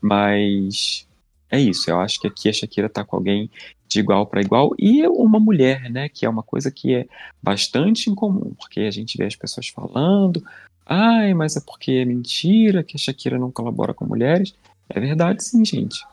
[0.00, 1.06] mas
[1.50, 3.50] é isso, eu acho que aqui a Shakira tá com alguém
[3.86, 7.06] de igual para igual e uma mulher, né, que é uma coisa que é
[7.42, 10.42] bastante incomum, porque a gente vê as pessoas falando,
[10.86, 14.54] ai, mas é porque é mentira que a Shakira não colabora com mulheres.
[14.88, 16.04] É verdade sim, gente.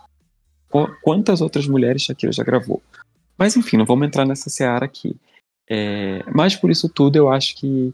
[1.01, 2.82] Quantas outras mulheres Shakira já gravou?
[3.38, 5.15] Mas enfim, não vamos entrar nessa seara aqui.
[5.70, 7.93] É, mas por isso tudo, eu acho que,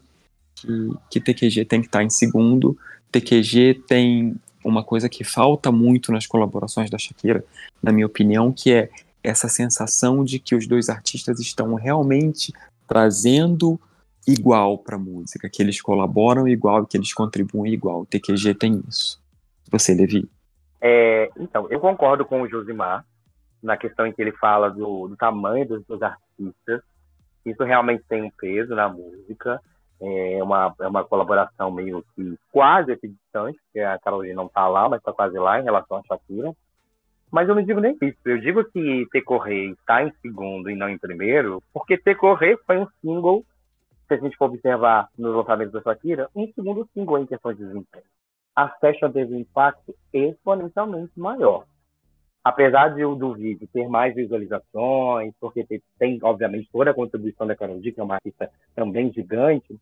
[0.54, 2.76] que, que TQG tem que estar em segundo.
[3.12, 7.44] TQG tem uma coisa que falta muito nas colaborações da Shakira,
[7.82, 8.90] na minha opinião, que é
[9.22, 12.52] essa sensação de que os dois artistas estão realmente
[12.86, 13.78] trazendo
[14.26, 18.00] igual para a música, que eles colaboram igual, que eles contribuem igual.
[18.00, 19.20] O TQG tem isso.
[19.70, 20.28] Você, Levi?
[20.80, 23.04] É, então, eu concordo com o Josimar
[23.62, 26.82] na questão em que ele fala do, do tamanho dos, dos artistas.
[27.46, 29.60] Isso realmente tem um peso na música
[30.00, 34.88] é uma, é uma colaboração meio que quase equidistante, porque a Carolina não está lá,
[34.88, 36.52] mas está quase lá em relação à Shakira.
[37.30, 38.18] Mas eu não digo nem isso.
[38.24, 42.86] Eu digo que Correr está em segundo e não em primeiro, porque Correr foi um
[43.00, 43.44] single,
[44.06, 47.64] se a gente for observar nos lançamentos da Shakira, um segundo single em questão de
[47.64, 48.04] desempenho.
[48.54, 51.64] A Fashion teve um impacto exponencialmente maior.
[52.46, 55.66] Apesar de, do vídeo ter mais visualizações, porque
[55.98, 59.76] tem, obviamente, toda a contribuição da Carol que é uma artista também gigante,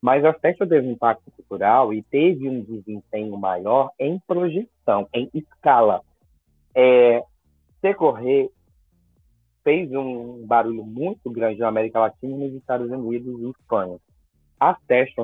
[0.00, 5.28] mas a festa teve um impacto cultural e teve um desempenho maior em projeção, em
[5.34, 6.02] escala.
[6.72, 7.20] É,
[7.80, 8.48] Secorrer
[9.64, 13.96] fez um barulho muito grande na América Latina, nos Estados Unidos e Espanha.
[14.60, 14.78] A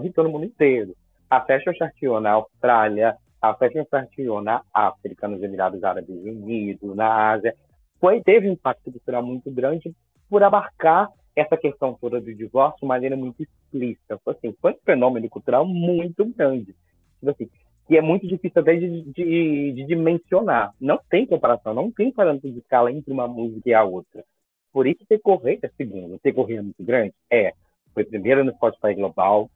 [0.05, 0.97] hitou no mundo inteiro.
[1.30, 7.30] A Fashion charteou na Austrália, a Fashion charteou na África, nos Emirados Árabes Unidos, na
[7.30, 7.55] Ásia.
[7.99, 9.95] Foi, teve um impacto cultural muito grande
[10.28, 14.18] por abarcar essa questão toda do divórcio de maneira muito explícita.
[14.24, 16.74] Foi, assim, foi um fenômeno cultural muito grande.
[17.18, 17.51] Tipo assim,
[17.88, 20.72] e é muito difícil até de, de, de, dimensionar.
[20.80, 24.24] Não tem comparação, não tem parâmetro de escala entre uma música e a outra.
[24.72, 26.18] Por isso, ter correr é segundo.
[26.20, 27.12] Ter correr é muito grande?
[27.28, 27.53] É.
[27.93, 29.51] Foi primeiro no Spotify Global,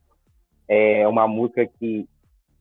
[0.66, 2.08] É uma música que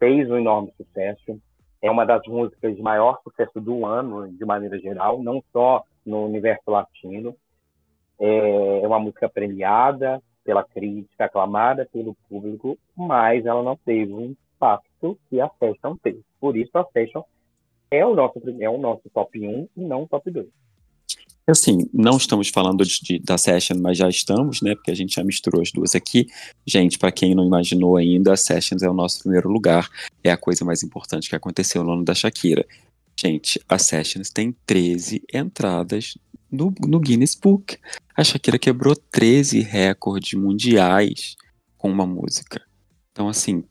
[0.03, 1.39] fez um enorme sucesso.
[1.81, 6.25] É uma das músicas de maior sucesso do ano, de maneira geral, não só no
[6.25, 7.33] universo latino.
[8.19, 15.17] É uma música premiada pela crítica, aclamada pelo público, mas ela não teve um impacto
[15.29, 16.21] que a Fashion teve.
[16.37, 17.23] Por isso, a Fashion
[17.89, 20.47] é o nosso, é o nosso top 1 e não top 2.
[21.45, 24.75] Assim, não estamos falando de, de, da Session, mas já estamos, né?
[24.75, 26.27] Porque a gente já misturou as duas aqui.
[26.65, 29.89] Gente, para quem não imaginou ainda, a Sessions é o nosso primeiro lugar.
[30.23, 32.65] É a coisa mais importante que aconteceu no ano da Shakira.
[33.19, 36.17] Gente, a Sessions tem 13 entradas
[36.49, 37.77] no, no Guinness Book.
[38.15, 41.35] A Shakira quebrou 13 recordes mundiais
[41.77, 42.61] com uma música.
[43.11, 43.65] Então, assim,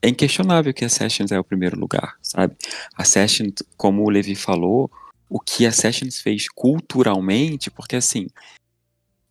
[0.00, 2.56] é inquestionável que a Sessions é o primeiro lugar, sabe?
[2.96, 4.90] A Sessions, como o Levi falou,
[5.32, 8.26] o que a Sessions fez culturalmente, porque assim,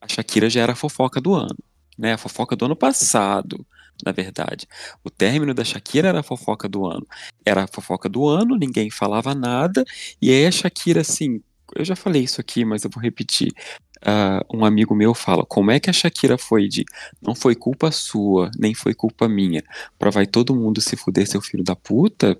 [0.02, 1.60] a Shakira já era a fofoca do ano,
[1.96, 2.14] né?
[2.14, 3.64] A fofoca do ano passado,
[4.04, 4.68] na verdade.
[5.04, 7.06] O término da Shakira era a fofoca do ano.
[7.46, 9.86] Era a fofoca do ano, ninguém falava nada,
[10.20, 11.40] e aí a Shakira, assim,
[11.76, 13.54] eu já falei isso aqui, mas eu vou repetir.
[14.02, 16.84] Uh, um amigo meu fala: como é que a Shakira foi de
[17.22, 19.64] não foi culpa sua, nem foi culpa minha,
[20.00, 22.36] pra vai todo mundo se fuder, seu filho da puta?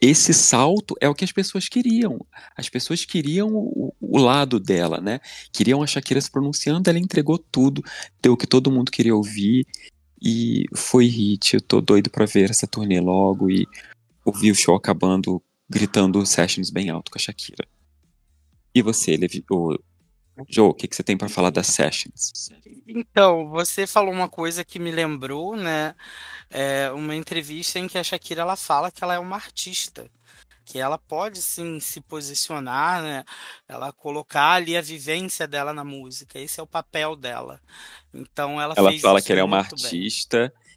[0.00, 2.24] Esse salto é o que as pessoas queriam.
[2.56, 5.20] As pessoas queriam o, o, lado dela, né?
[5.52, 7.82] Queriam a Shakira se pronunciando, ela entregou tudo,
[8.20, 9.66] deu o que todo mundo queria ouvir
[10.20, 11.54] e foi hit.
[11.54, 13.66] Eu tô doido para ver essa turnê logo e
[14.24, 17.66] ouvir o show acabando gritando sessions bem alto com a Shakira.
[18.74, 19.78] E você, Levi, o
[20.48, 22.32] Joe, o que, que você tem para falar das sessions?
[22.86, 25.94] Então, você falou uma coisa que me lembrou, né?
[26.50, 30.10] É uma entrevista em que a Shakira ela fala que ela é uma artista,
[30.64, 33.24] que ela pode sim se posicionar, né?
[33.68, 36.38] Ela colocar ali a vivência dela na música.
[36.38, 37.60] Esse é o papel dela.
[38.12, 40.72] Então ela Ela fala que ela é uma artista bem.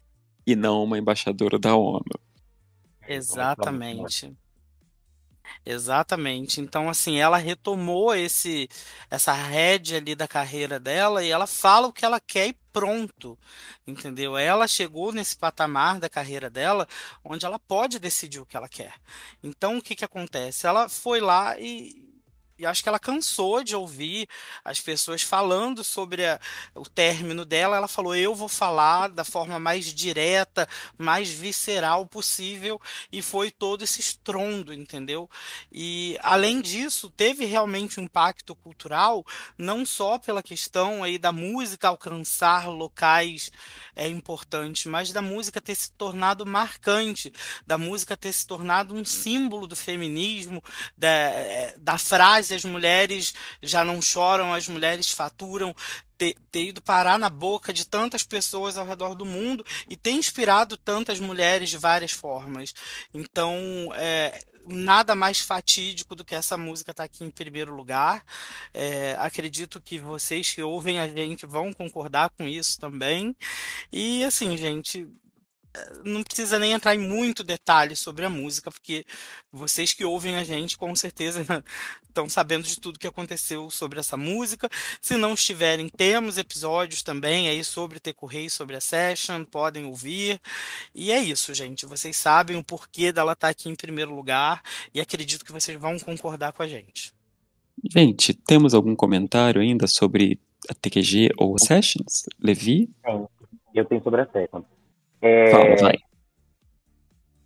[0.46, 2.04] e não uma embaixadora da ONU.
[3.06, 4.36] Exatamente.
[5.64, 6.60] Exatamente.
[6.60, 8.68] Então, assim, ela retomou esse
[9.10, 13.38] essa rédea ali da carreira dela e ela fala o que ela quer e pronto,
[13.86, 14.36] entendeu?
[14.36, 16.86] Ela chegou nesse patamar da carreira dela
[17.24, 18.94] onde ela pode decidir o que ela quer.
[19.42, 20.66] Então, o que que acontece?
[20.66, 22.05] Ela foi lá e
[22.58, 24.26] e acho que ela cansou de ouvir
[24.64, 26.40] as pessoas falando sobre a,
[26.74, 27.76] o término dela.
[27.76, 32.80] Ela falou: Eu vou falar da forma mais direta, mais visceral possível.
[33.12, 35.28] E foi todo esse estrondo, entendeu?
[35.70, 39.24] E, além disso, teve realmente um impacto cultural,
[39.58, 43.50] não só pela questão aí da música alcançar locais
[43.94, 47.32] é, importantes, mas da música ter se tornado marcante,
[47.66, 50.62] da música ter se tornado um símbolo do feminismo,
[50.96, 55.74] da, é, da frase as mulheres já não choram, as mulheres faturam,
[56.16, 60.12] ter, ter, ido parar na boca de tantas pessoas ao redor do mundo e ter
[60.12, 62.74] inspirado tantas mulheres de várias formas.
[63.12, 63.54] Então,
[63.94, 68.24] é, nada mais fatídico do que essa música estar tá aqui em primeiro lugar.
[68.74, 73.36] É, acredito que vocês que ouvem a gente vão concordar com isso também.
[73.92, 75.08] E assim, gente,
[76.04, 79.04] não precisa nem entrar em muito detalhe sobre a música, porque
[79.52, 81.44] vocês que ouvem a gente com certeza
[82.08, 84.68] estão sabendo de tudo que aconteceu sobre essa música.
[85.00, 90.40] Se não estiverem, temos episódios também aí sobre Teco Rei, sobre a Session, podem ouvir.
[90.94, 91.86] E é isso, gente.
[91.86, 94.62] Vocês sabem o porquê dela estar tá aqui em primeiro lugar
[94.94, 97.12] e acredito que vocês vão concordar com a gente.
[97.92, 102.24] Gente, temos algum comentário ainda sobre a TQG ou Sessions?
[102.40, 102.88] Levi?
[103.04, 103.26] Sim,
[103.74, 104.64] eu tenho sobre a Sessions.
[105.26, 105.98] É, Fala, vai.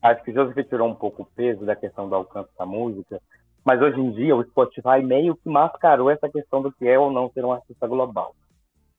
[0.03, 3.21] Acho que Joseph tirou um pouco o peso da questão do alcance da música,
[3.65, 7.11] mas hoje em dia o Spotify meio que mascarou essa questão do que é ou
[7.11, 8.35] não ser um artista global.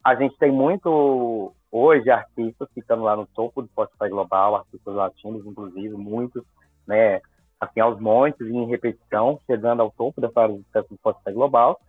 [0.03, 5.45] A gente tem muito hoje artistas ficando lá no topo do Spotify global, artistas latinos,
[5.45, 6.43] inclusive, muitos,
[6.87, 7.21] né,
[7.59, 11.79] assim, aos montes e em repetição, chegando ao topo dessa do Spotify global.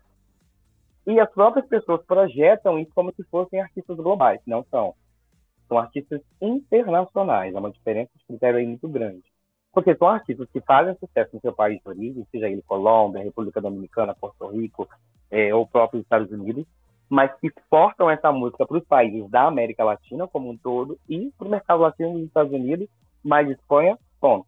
[1.06, 4.94] E as próprias pessoas projetam isso como se fossem artistas globais, não são
[5.72, 7.54] são artistas internacionais.
[7.54, 9.22] É uma diferença de critério aí muito grande.
[9.72, 13.58] Porque são artistas que fazem sucesso no seu país de origem, seja ele Colômbia, República
[13.58, 14.86] Dominicana, Porto Rico,
[15.30, 16.66] é, ou próprios Estados Unidos,
[17.08, 21.32] mas que exportam essa música para os países da América Latina como um todo e
[21.38, 22.86] para o mercado latino dos Estados Unidos,
[23.24, 24.46] mais Espanha, ponto.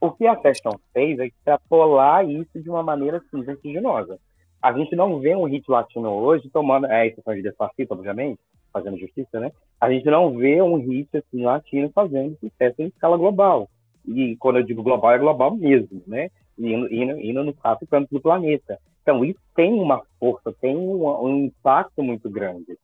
[0.00, 4.18] O que a Fashion fez é extrapolar isso de uma maneira assim, vertiginosa.
[4.60, 8.40] A gente não vê um hit latino hoje tomando, é a exceção de Despacito, obviamente,
[8.72, 9.52] fazendo justiça, né?
[9.82, 13.68] A gente não vê um hit assim latino fazendo sucesso em escala global.
[14.06, 16.30] E quando eu digo global, é global mesmo, né?
[16.56, 18.78] Indo, indo, indo no quatro cantos do planeta.
[19.02, 22.78] Então, isso tem uma força, tem um, um impacto muito grande.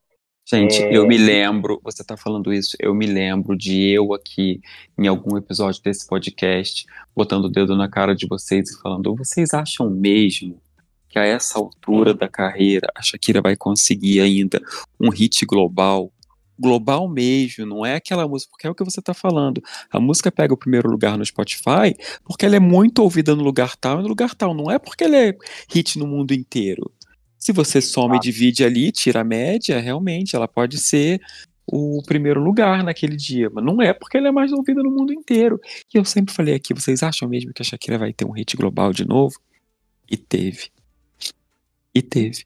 [0.44, 0.96] Gente, É.
[0.96, 4.60] eu me lembro, você tá falando isso, eu me lembro de eu aqui,
[4.98, 6.84] em algum episódio desse podcast,
[7.14, 10.60] botando o dedo na cara de vocês e falando: vocês acham mesmo
[11.08, 14.60] que a essa altura da carreira a Shakira vai conseguir ainda
[15.00, 16.10] um hit global?
[16.58, 19.62] Global mesmo, não é aquela música, porque é o que você tá falando.
[19.90, 21.94] A música pega o primeiro lugar no Spotify
[22.24, 25.04] porque ela é muito ouvida no lugar tal e no lugar tal, não é porque
[25.04, 25.36] ela é
[25.72, 26.90] hit no mundo inteiro.
[27.38, 31.20] Se você soma e divide ali, tira a média, realmente ela pode ser
[31.70, 35.12] o primeiro lugar naquele dia, mas não é porque ela é mais ouvida no mundo
[35.12, 35.60] inteiro.
[35.94, 38.56] E eu sempre falei aqui, vocês acham mesmo que a Shakira vai ter um hit
[38.56, 39.38] global de novo?
[40.10, 40.70] E teve.
[41.94, 42.42] E teve.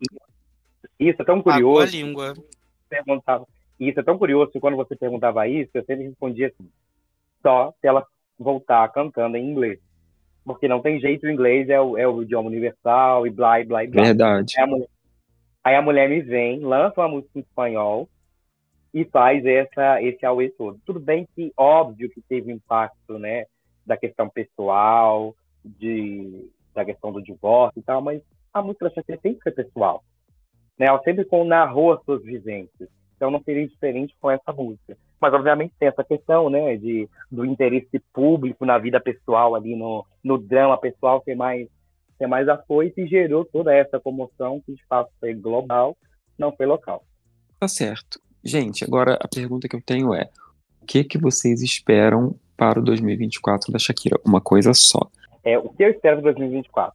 [0.98, 1.96] Isso é tão Pagou a curioso.
[1.96, 2.34] língua.
[2.88, 3.46] perguntava.
[3.82, 6.70] E isso é tão curioso que quando você perguntava isso, eu sempre respondia assim:
[7.42, 8.06] só se ela
[8.38, 9.80] voltar cantando em inglês.
[10.44, 13.84] Porque não tem jeito, o inglês é o, é o idioma universal e blá, blá,
[13.84, 14.04] blá.
[14.04, 14.54] Verdade.
[14.56, 14.88] Aí a, mulher,
[15.64, 18.08] aí a mulher me vem, lança uma música em espanhol
[18.94, 20.78] e faz essa, esse auê todo.
[20.86, 23.46] Tudo bem que, óbvio, que teve impacto, né,
[23.84, 28.22] da questão pessoal, de, da questão do divórcio e tal, mas
[28.54, 30.04] a música da Shakira tem que ser pessoal.
[30.78, 30.86] Né?
[30.86, 32.88] Ela sempre narrou as suas vivências.
[33.22, 34.98] Então não seria diferente com essa música.
[35.20, 40.04] Mas, obviamente, tem essa questão, né, de, do interesse público na vida pessoal ali, no,
[40.24, 41.68] no drama pessoal ser mais,
[42.18, 45.96] ser mais afoito e gerou toda essa comoção que, de fato, foi global,
[46.36, 47.04] não foi local.
[47.60, 48.20] Tá certo.
[48.42, 50.28] Gente, agora a pergunta que eu tenho é:
[50.82, 54.18] o que que vocês esperam para o 2024 da Shakira?
[54.26, 55.08] Uma coisa só.
[55.44, 56.92] É, o que eu espero para 2024?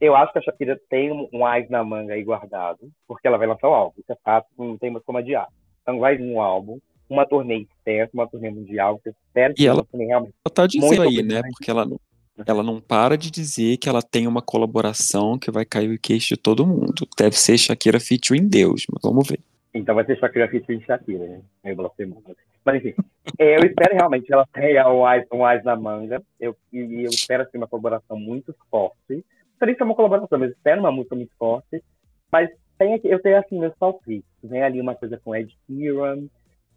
[0.00, 3.46] Eu acho que a Shakira tem um, ás na manga aí guardado, porque ela vai
[3.46, 3.94] lançar um álbum.
[3.98, 5.48] Isso é fato, não tem mais como adiar.
[5.82, 6.78] Então vai vir um álbum,
[7.08, 10.34] uma turnê extensa, uma turnê mundial, que eu espero que E ela- realmente.
[10.44, 11.40] Ela tá dizendo aí, né?
[11.42, 11.98] Porque ela não,
[12.46, 16.34] ela não para de dizer que ela tem uma colaboração que vai cair o queixo
[16.34, 17.08] de todo mundo.
[17.16, 19.40] Deve ser Shakira featuring Deus, mas vamos ver.
[19.72, 21.40] Então vai ser Shakira featuring Shakira, né?
[21.64, 22.22] Meio blasfemoso.
[22.64, 22.94] Mas enfim,
[23.38, 26.22] é, eu espero realmente que ela tenha um ás, um ás na manga.
[26.38, 29.24] Eu, e eu espero assim, uma colaboração muito forte.
[29.60, 31.82] Não sei se é uma colaboração, mas eu espero uma música muito forte.
[32.30, 34.28] Mas tem aqui, eu tenho assim meus palpites.
[34.42, 36.26] Vem ali uma coisa com Ed Sheeran,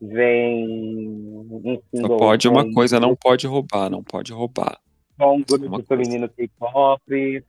[0.02, 4.80] vem um Só single pode uma com- coisa, não pode roubar, não pode roubar.
[5.18, 7.44] com um grupo feminino K-pop.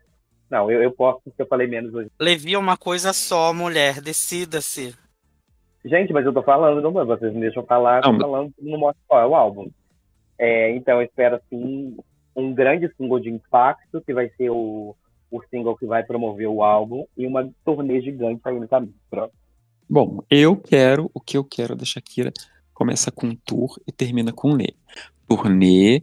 [0.50, 2.10] Não, eu, eu posso porque eu falei menos hoje.
[2.20, 4.00] Levi é uma coisa só, mulher.
[4.00, 4.96] Decida-se.
[5.84, 9.00] Gente, mas eu tô falando, não, vocês me deixam falar, Não, tô falando, não mostra
[9.06, 9.70] qual é o álbum.
[10.36, 11.96] É, então, eu espero, assim,
[12.34, 14.96] um grande single de impacto, que vai ser o,
[15.30, 18.94] o single que vai promover o álbum, e uma turnê gigante aí no caminho.
[19.08, 19.32] Pronto.
[19.88, 22.32] Bom, eu quero, o que eu quero da Shakira
[22.72, 24.74] começa com tour e termina com Lê.
[25.28, 26.02] Turnê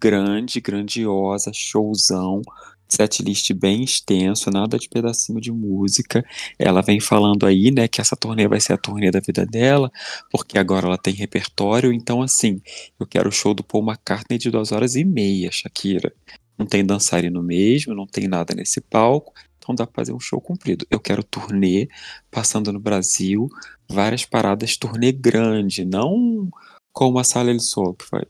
[0.00, 2.40] grande, grandiosa, showzão,
[2.88, 6.24] setlist bem extenso, nada de pedacinho de música.
[6.58, 9.90] Ela vem falando aí, né, que essa turnê vai ser a turnê da vida dela,
[10.30, 12.60] porque agora ela tem repertório, então assim,
[12.98, 16.12] eu quero o show do Paul McCartney de duas horas e meia, Shakira.
[16.62, 20.40] Não tem dançarino mesmo, não tem nada nesse palco, então dá pra fazer um show
[20.40, 20.86] comprido.
[20.88, 21.88] Eu quero turnê,
[22.30, 23.48] passando no Brasil,
[23.90, 26.48] várias paradas, turnê grande, não
[26.92, 28.22] como a Sala del Sol, que foi.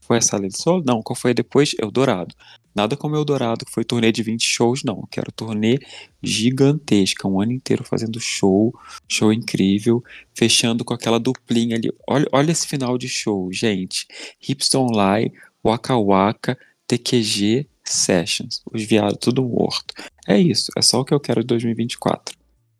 [0.00, 0.82] Foi a Sala del Sol?
[0.84, 1.76] Não, qual foi depois?
[1.80, 2.34] Eldorado.
[2.74, 4.96] Nada como Eldorado, que foi turnê de 20 shows, não.
[4.96, 5.78] Eu quero turnê
[6.20, 8.74] gigantesca, um ano inteiro fazendo show,
[9.08, 10.02] show incrível,
[10.34, 11.88] fechando com aquela duplinha ali.
[12.08, 14.08] Olha, olha esse final de show, gente.
[14.42, 15.32] Hips Don't Lie,
[15.64, 16.58] Waka Waka,
[16.88, 18.62] TQG Sessions.
[18.72, 19.94] Os viados tudo morto.
[20.26, 22.36] É isso, é só o que eu quero de 2024.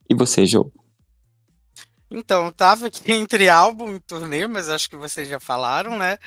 [0.09, 0.71] E você, Joe?
[2.11, 6.19] Então, eu tava aqui entre álbum e turnê, mas acho que vocês já falaram, né?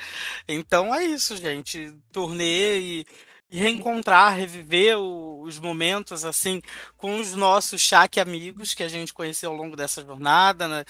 [0.46, 1.94] Então é isso, gente.
[2.12, 3.06] Turnê e,
[3.50, 6.60] reencontrar, reviver os momentos assim
[6.96, 10.84] com os nossos Shaq amigos que a gente conheceu ao longo dessa jornada, né?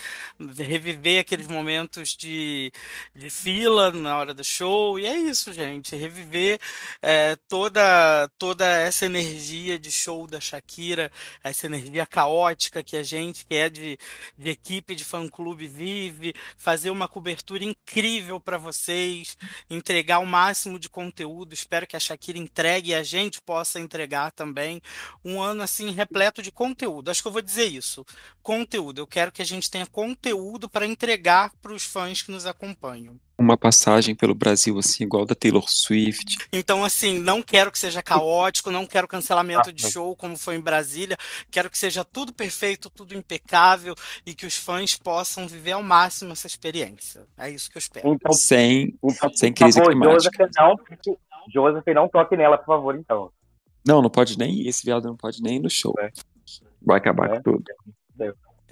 [0.59, 2.73] Reviver aqueles momentos de,
[3.15, 4.99] de fila na hora do show.
[4.99, 5.97] E é isso, gente.
[5.97, 6.61] Reviver
[7.01, 11.11] é, toda, toda essa energia de show da Shakira,
[11.43, 13.99] essa energia caótica que a gente, que é de
[14.37, 19.37] de equipe de fã-clube vive, fazer uma cobertura incrível para vocês,
[19.69, 21.53] entregar o máximo de conteúdo.
[21.53, 24.83] Espero que a Shakira entregue e a gente possa entregar também
[25.25, 27.11] um ano assim repleto de conteúdo.
[27.11, 28.05] Acho que eu vou dizer isso.
[28.43, 29.01] Conteúdo.
[29.01, 33.19] Eu quero que a gente tenha conteúdo para entregar para os fãs que nos acompanham.
[33.39, 36.37] Uma passagem pelo Brasil, assim, igual da Taylor Swift.
[36.53, 40.61] Então, assim, não quero que seja caótico, não quero cancelamento de show como foi em
[40.61, 41.17] Brasília.
[41.51, 43.95] Quero que seja tudo perfeito, tudo impecável
[44.27, 47.27] e que os fãs possam viver ao máximo essa experiência.
[47.39, 48.13] É isso que eu espero.
[48.13, 50.45] Então, Sem, então sem por crise favor, climática.
[50.45, 50.77] Joseph, não,
[51.53, 53.31] Joseph, não toque nela, por favor, então.
[53.87, 54.69] Não, não pode nem ir.
[54.69, 55.95] Esse viado não pode nem ir no show.
[55.99, 56.11] É.
[56.83, 57.37] Vai acabar É.
[57.37, 57.65] com tudo.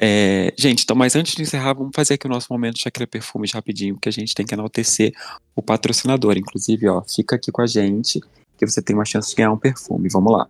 [0.00, 3.50] É, gente, então, mas antes de encerrar, vamos fazer aqui o nosso momento Shakira Perfumes
[3.52, 5.12] rapidinho, porque a gente tem que enaltecer
[5.56, 6.36] o patrocinador.
[6.36, 8.20] Inclusive, ó, fica aqui com a gente,
[8.56, 10.08] que você tem uma chance de ganhar um perfume.
[10.08, 10.46] Vamos lá.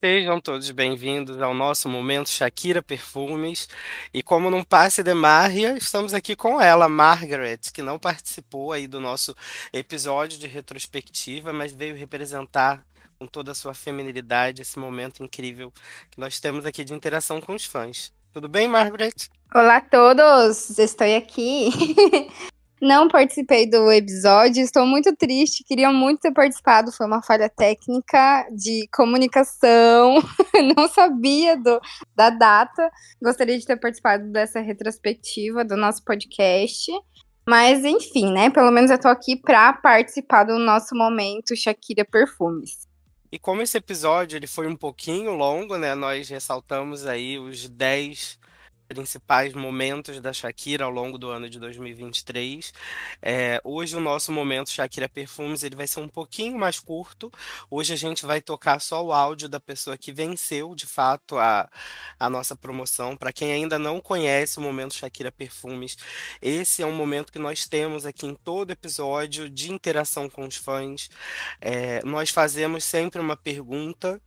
[0.00, 3.68] Sejam todos bem-vindos ao nosso momento Shakira Perfumes.
[4.14, 8.86] E como não passe de Maria, estamos aqui com ela, Margaret, que não participou aí
[8.86, 9.34] do nosso
[9.72, 12.86] episódio de retrospectiva, mas veio representar
[13.18, 15.72] com toda a sua feminilidade esse momento incrível
[16.08, 18.12] que nós temos aqui de interação com os fãs.
[18.32, 19.14] Tudo bem, Margaret?
[19.52, 21.70] Olá a todos, estou aqui.
[22.80, 28.46] Não participei do episódio, estou muito triste, queria muito ter participado, foi uma falha técnica
[28.52, 30.22] de comunicação,
[30.76, 31.80] não sabia do,
[32.14, 32.88] da data.
[33.20, 36.92] Gostaria de ter participado dessa retrospectiva do nosso podcast.
[37.48, 38.48] Mas, enfim, né?
[38.50, 42.86] Pelo menos eu estou aqui para participar do nosso momento Shakira Perfumes.
[43.32, 45.94] E como esse episódio ele foi um pouquinho longo, né?
[45.94, 48.38] Nós ressaltamos aí os 10
[48.88, 52.72] principais momentos da Shakira ao longo do ano de 2023.
[53.20, 57.30] É, hoje o nosso momento Shakira Perfumes ele vai ser um pouquinho mais curto.
[57.70, 61.68] Hoje a gente vai tocar só o áudio da pessoa que venceu de fato a,
[62.18, 63.14] a nossa promoção.
[63.14, 65.96] Para quem ainda não conhece o momento Shakira Perfumes,
[66.40, 70.56] esse é um momento que nós temos aqui em todo episódio de interação com os
[70.56, 71.10] fãs.
[71.60, 74.20] É, nós fazemos sempre uma pergunta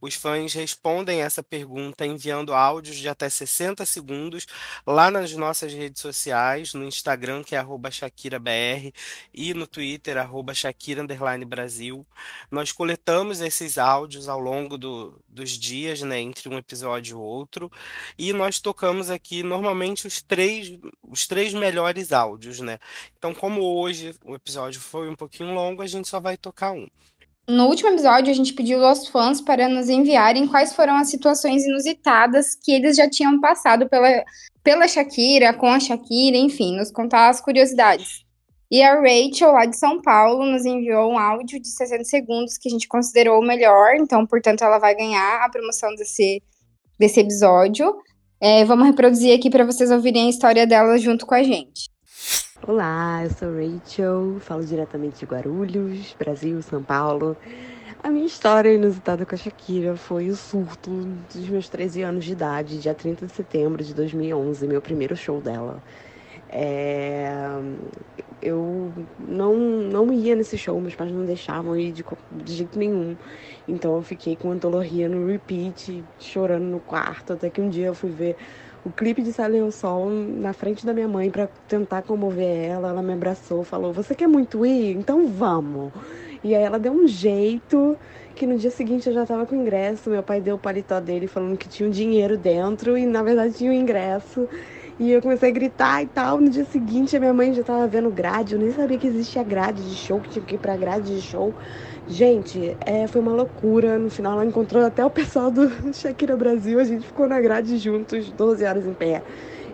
[0.00, 4.46] os fãs respondem essa pergunta enviando áudios de até 60 segundos
[4.86, 8.92] lá nas nossas redes sociais, no Instagram, que é ShakiraBR,
[9.32, 11.06] e no Twitter, arroba Shakira
[11.46, 12.06] Brasil.
[12.50, 17.70] Nós coletamos esses áudios ao longo do, dos dias, né, entre um episódio e outro,
[18.18, 22.78] e nós tocamos aqui normalmente os três, os três melhores áudios, né?
[23.16, 26.88] Então, como hoje o episódio foi um pouquinho longo, a gente só vai tocar um.
[27.48, 31.64] No último episódio, a gente pediu aos fãs para nos enviarem quais foram as situações
[31.64, 34.22] inusitadas que eles já tinham passado pela,
[34.62, 38.22] pela Shakira, com a Shakira, enfim, nos contar as curiosidades.
[38.70, 42.68] E a Rachel, lá de São Paulo, nos enviou um áudio de 60 segundos que
[42.68, 46.42] a gente considerou o melhor, então, portanto, ela vai ganhar a promoção desse,
[46.98, 47.96] desse episódio.
[48.38, 51.88] É, vamos reproduzir aqui para vocês ouvirem a história dela junto com a gente.
[52.68, 57.34] Olá, eu sou Rachel, falo diretamente de Guarulhos, Brasil, São Paulo.
[58.02, 60.90] A minha história inusitada com a Shakira foi o surto
[61.32, 65.40] dos meus 13 anos de idade, dia 30 de setembro de 2011, meu primeiro show
[65.40, 65.82] dela.
[66.50, 67.30] É...
[68.42, 73.16] Eu não, não ia nesse show, meus pais não deixavam ir de, de jeito nenhum.
[73.66, 77.94] Então eu fiquei com antologia no repeat, chorando no quarto, até que um dia eu
[77.94, 78.36] fui ver
[78.88, 82.88] o clipe de Sailing ao Sol na frente da minha mãe para tentar comover ela.
[82.88, 84.96] Ela me abraçou, falou: Você quer muito ir?
[84.96, 85.92] Então vamos.
[86.42, 87.96] E aí ela deu um jeito
[88.34, 90.08] que no dia seguinte eu já tava com o ingresso.
[90.08, 93.54] Meu pai deu o paletó dele falando que tinha um dinheiro dentro e na verdade
[93.54, 94.48] tinha o um ingresso.
[94.98, 96.40] E eu comecei a gritar e tal.
[96.40, 98.54] No dia seguinte a minha mãe já tava vendo grade.
[98.54, 101.20] Eu nem sabia que existia grade de show, que tinha que ir pra grade de
[101.20, 101.54] show.
[102.10, 103.98] Gente, é, foi uma loucura.
[103.98, 106.80] No final ela encontrou até o pessoal do Shakira Brasil.
[106.80, 109.22] A gente ficou na grade juntos, 12 horas em pé.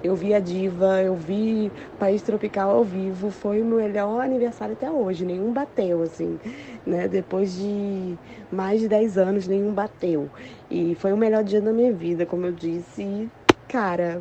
[0.02, 3.30] Eu vi a Diva, eu vi País Tropical ao vivo.
[3.30, 5.24] Foi o melhor aniversário até hoje.
[5.24, 6.36] Nenhum bateu, assim,
[6.84, 7.06] né?
[7.06, 8.18] Depois de
[8.50, 10.28] mais de 10 anos, nenhum bateu.
[10.68, 13.00] E foi o melhor dia da minha vida, como eu disse.
[13.00, 13.30] E,
[13.68, 14.20] cara,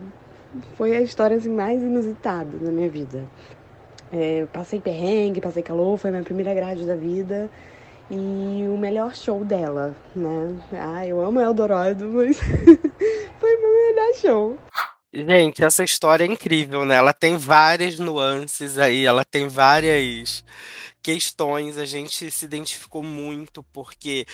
[0.77, 3.23] foi a história assim, mais inusitada da minha vida.
[4.11, 7.49] É, passei perrengue, passei calor, foi a minha primeira grade da vida
[8.09, 10.55] e o melhor show dela, né?
[10.73, 12.37] Ah, eu amo Eldorado, mas
[13.39, 14.57] foi meu melhor show.
[15.13, 16.95] Gente, essa história é incrível, né?
[16.95, 20.43] Ela tem várias nuances aí, ela tem várias
[21.03, 21.77] questões.
[21.77, 24.25] A gente se identificou muito porque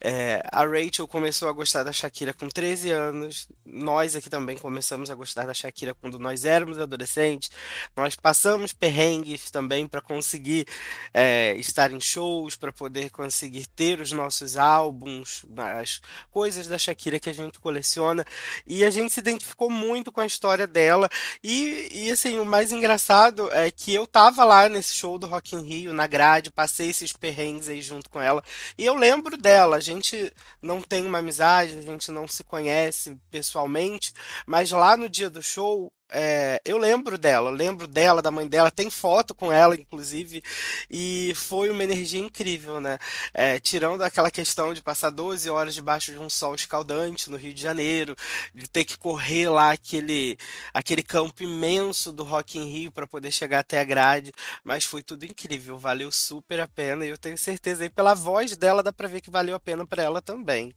[0.00, 3.48] é, a Rachel começou a gostar da Shakira com 13 anos.
[3.66, 7.50] Nós aqui também começamos a gostar da Shakira quando nós éramos adolescentes.
[7.96, 10.66] Nós passamos perrengues também para conseguir
[11.12, 17.18] é, estar em shows, para poder conseguir ter os nossos álbuns, as coisas da Shakira
[17.18, 18.24] que a gente coleciona.
[18.66, 21.08] E a gente se identificou muito com a história dela.
[21.42, 25.56] E, e assim, o mais engraçado é que eu tava lá nesse show do Rock
[25.56, 28.44] in Rio, na grade, passei esses perrengues aí junto com ela.
[28.76, 30.32] E eu lembro dela gente
[30.62, 34.12] não tem uma amizade, a gente não se conhece pessoalmente,
[34.46, 38.70] mas lá no dia do show é, eu lembro dela, lembro dela, da mãe dela,
[38.70, 40.42] tem foto com ela, inclusive,
[40.90, 42.98] e foi uma energia incrível, né?
[43.34, 47.52] É, tirando aquela questão de passar 12 horas debaixo de um sol escaldante no Rio
[47.52, 48.16] de Janeiro,
[48.54, 50.38] de ter que correr lá aquele,
[50.72, 54.32] aquele campo imenso do Rock in Rio para poder chegar até a grade,
[54.64, 58.56] mas foi tudo incrível, valeu super a pena, e eu tenho certeza aí pela voz
[58.56, 60.74] dela dá para ver que valeu a pena para ela também.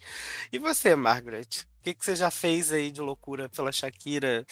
[0.52, 1.66] E você, Margaret?
[1.80, 4.46] O que, que você já fez aí de loucura pela Shakira?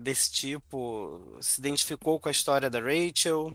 [0.00, 1.20] Desse tipo?
[1.40, 3.52] Se identificou com a história da Rachel?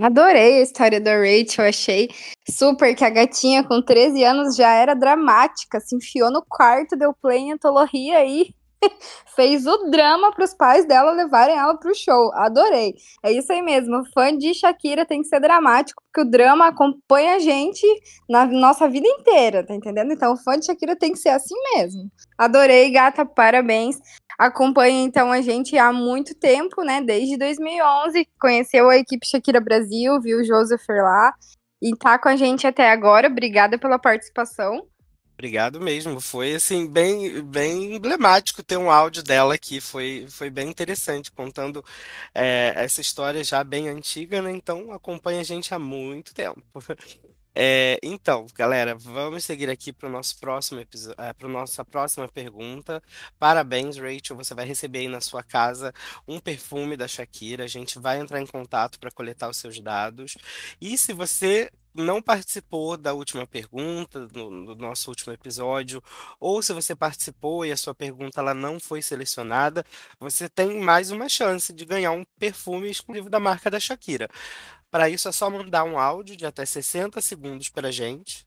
[0.00, 2.10] Adorei a história da Rachel, achei
[2.50, 7.14] super que a gatinha com 13 anos já era dramática, se enfiou no quarto, deu
[7.14, 8.54] play em antologia aí
[9.34, 12.32] fez o drama para os pais dela levarem ela para o show.
[12.34, 12.94] Adorei.
[13.22, 14.02] É isso aí mesmo.
[14.12, 17.86] Fã de Shakira tem que ser dramático, porque o drama acompanha a gente
[18.28, 20.12] na nossa vida inteira, tá entendendo?
[20.12, 22.10] Então, fã de Shakira tem que ser assim mesmo.
[22.38, 23.98] Adorei, gata, parabéns
[24.38, 27.00] acompanha então a gente há muito tempo, né?
[27.00, 31.34] Desde 2011, conheceu a equipe Shakira Brasil, viu o Joseph lá
[31.82, 33.28] e tá com a gente até agora.
[33.28, 34.86] Obrigada pela participação.
[35.34, 36.18] Obrigado mesmo.
[36.18, 39.82] Foi assim bem, bem emblemático ter um áudio dela aqui.
[39.82, 41.84] Foi, foi bem interessante contando
[42.34, 44.50] é, essa história já bem antiga, né?
[44.50, 46.62] Então acompanha a gente há muito tempo.
[47.58, 52.28] É, então, galera, vamos seguir aqui para o nosso próximo episódio, é, para nossa próxima
[52.28, 53.02] pergunta.
[53.38, 54.36] Parabéns, Rachel.
[54.36, 55.90] Você vai receber aí na sua casa
[56.28, 57.64] um perfume da Shakira.
[57.64, 60.36] A gente vai entrar em contato para coletar os seus dados.
[60.78, 66.02] E se você não participou da última pergunta, no, nosso último episódio,
[66.38, 69.84] ou se você participou e a sua pergunta ela não foi selecionada,
[70.20, 74.28] você tem mais uma chance de ganhar um perfume exclusivo da marca da Shakira.
[74.96, 78.46] Para isso é só mandar um áudio de até 60 segundos para a gente.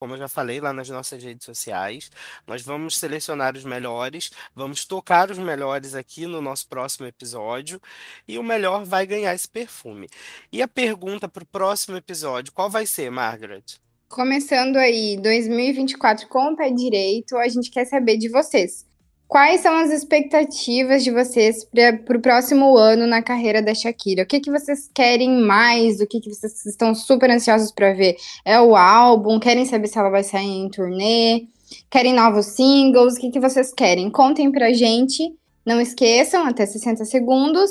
[0.00, 2.10] Como eu já falei lá nas nossas redes sociais,
[2.46, 7.78] nós vamos selecionar os melhores, vamos tocar os melhores aqui no nosso próximo episódio
[8.26, 10.08] e o melhor vai ganhar esse perfume.
[10.50, 13.78] E a pergunta para o próximo episódio, qual vai ser, Margaret?
[14.08, 18.86] Começando aí 2024 com o pé direito, a gente quer saber de vocês.
[19.32, 24.24] Quais são as expectativas de vocês para o próximo ano na carreira da Shakira?
[24.24, 26.02] O que, que vocês querem mais?
[26.02, 28.16] O que, que vocês estão super ansiosos para ver?
[28.44, 29.40] É o álbum?
[29.40, 31.46] Querem saber se ela vai sair em turnê?
[31.90, 33.14] Querem novos singles?
[33.14, 34.10] O que, que vocês querem?
[34.10, 35.22] Contem pra gente.
[35.64, 37.70] Não esqueçam, até 60 segundos.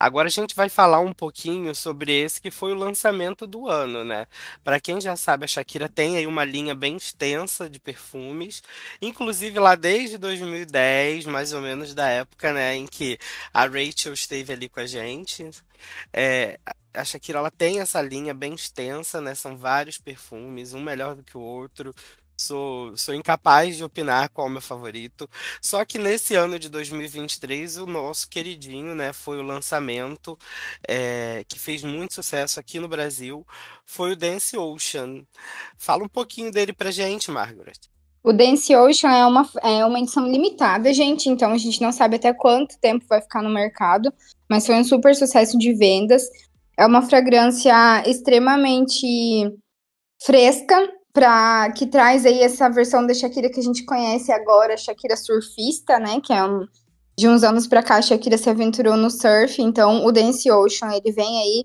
[0.00, 4.02] Agora a gente vai falar um pouquinho sobre esse que foi o lançamento do ano,
[4.02, 4.26] né?
[4.64, 8.62] Para quem já sabe, a Shakira tem aí uma linha bem extensa de perfumes,
[9.02, 13.18] inclusive lá desde 2010, mais ou menos da época, né, em que
[13.52, 15.50] a Rachel esteve ali com a gente.
[16.12, 16.58] É,
[16.94, 19.34] a Shakira ela tem essa linha bem extensa, né?
[19.34, 21.94] São vários perfumes, um melhor do que o outro,
[22.40, 25.28] Sou, sou incapaz de opinar qual é o meu favorito.
[25.60, 30.38] Só que nesse ano de 2023, o nosso queridinho, né, foi o lançamento
[30.88, 33.46] é, que fez muito sucesso aqui no Brasil,
[33.84, 35.22] foi o Dance Ocean.
[35.76, 37.78] Fala um pouquinho dele pra gente, Margaret.
[38.24, 42.16] O Dance Ocean é uma, é uma edição limitada, gente, então a gente não sabe
[42.16, 44.10] até quanto tempo vai ficar no mercado,
[44.48, 46.22] mas foi um super sucesso de vendas.
[46.74, 49.06] É uma fragrância extremamente
[50.22, 55.16] fresca, pra, que traz aí essa versão da Shakira que a gente conhece agora, Shakira
[55.16, 56.20] surfista, né?
[56.20, 56.66] Que é um,
[57.18, 60.92] de uns anos para cá a Shakira se aventurou no surf, então o Dance Ocean
[60.94, 61.64] ele vem aí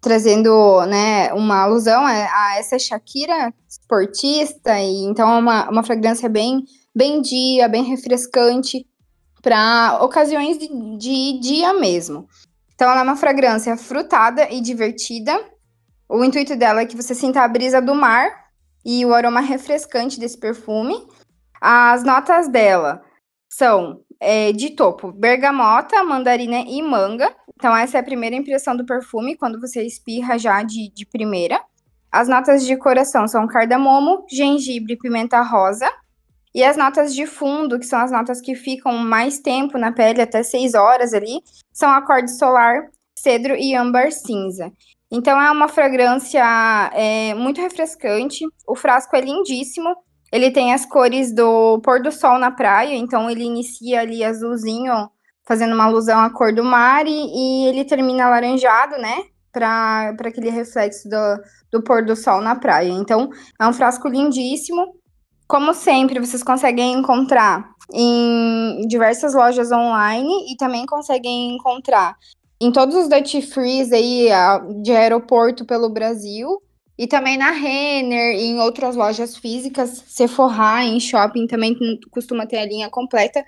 [0.00, 6.64] trazendo, né, uma alusão a, essa Shakira esportista e então é uma, uma fragrância bem
[6.94, 8.86] bem dia, bem refrescante
[9.42, 12.26] para ocasiões de, de dia mesmo.
[12.74, 15.38] Então ela é uma fragrância frutada e divertida.
[16.08, 18.45] O intuito dela é que você sinta a brisa do mar
[18.86, 21.04] e o aroma refrescante desse perfume.
[21.60, 23.02] As notas dela
[23.48, 27.34] são é, de topo bergamota, mandarina e manga.
[27.56, 31.60] Então, essa é a primeira impressão do perfume, quando você espirra já de, de primeira.
[32.12, 35.90] As notas de coração são cardamomo, gengibre e pimenta rosa.
[36.54, 40.22] E as notas de fundo, que são as notas que ficam mais tempo na pele,
[40.22, 41.40] até 6 horas ali,
[41.72, 42.88] são acorde solar,
[43.18, 44.72] cedro e âmbar cinza.
[45.10, 46.42] Então é uma fragrância
[46.92, 48.44] é, muito refrescante.
[48.66, 49.94] O frasco é lindíssimo.
[50.32, 55.08] Ele tem as cores do pôr do sol na praia, então ele inicia ali azulzinho,
[55.46, 59.22] fazendo uma alusão à cor do mar, e, e ele termina alaranjado, né?
[59.52, 62.90] Para aquele reflexo do, do pôr do sol na praia.
[62.90, 63.30] Então,
[63.60, 64.96] é um frasco lindíssimo.
[65.46, 72.16] Como sempre, vocês conseguem encontrar em diversas lojas online e também conseguem encontrar
[72.60, 74.28] em todos os duty frees aí
[74.82, 76.62] de aeroporto pelo Brasil
[76.98, 81.76] e também na Renner e em outras lojas físicas, Sephora, em shopping também
[82.10, 83.44] costuma ter a linha completa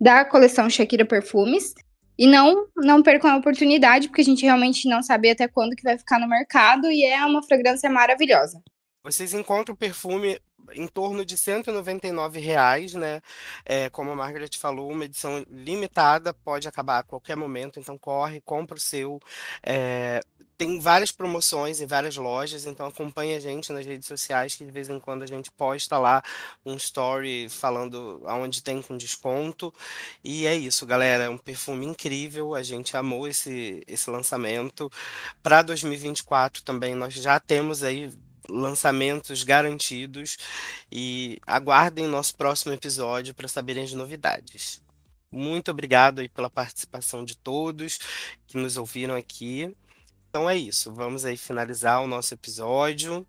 [0.00, 1.74] da coleção Shakira Perfumes.
[2.16, 5.82] E não, não percam a oportunidade, porque a gente realmente não sabe até quando que
[5.82, 8.62] vai ficar no mercado e é uma fragrância maravilhosa.
[9.02, 10.38] Vocês encontram perfume
[10.74, 13.20] em torno de 199 reais, né?
[13.64, 18.40] É, como a Margaret falou, uma edição limitada, pode acabar a qualquer momento, então corre,
[18.40, 19.20] compra o seu.
[19.62, 20.20] É,
[20.62, 24.70] tem várias promoções em várias lojas, então acompanhe a gente nas redes sociais, que de
[24.70, 26.22] vez em quando a gente posta lá
[26.64, 29.74] um story falando aonde tem com desconto.
[30.22, 34.88] E é isso, galera, é um perfume incrível, a gente amou esse, esse lançamento.
[35.42, 38.12] Para 2024 também nós já temos aí
[38.48, 40.36] lançamentos garantidos
[40.90, 44.82] e aguardem nosso próximo episódio para saberem as novidades.
[45.30, 47.98] Muito obrigado aí pela participação de todos
[48.46, 49.74] que nos ouviram aqui.
[50.28, 53.26] Então é isso, vamos aí finalizar o nosso episódio.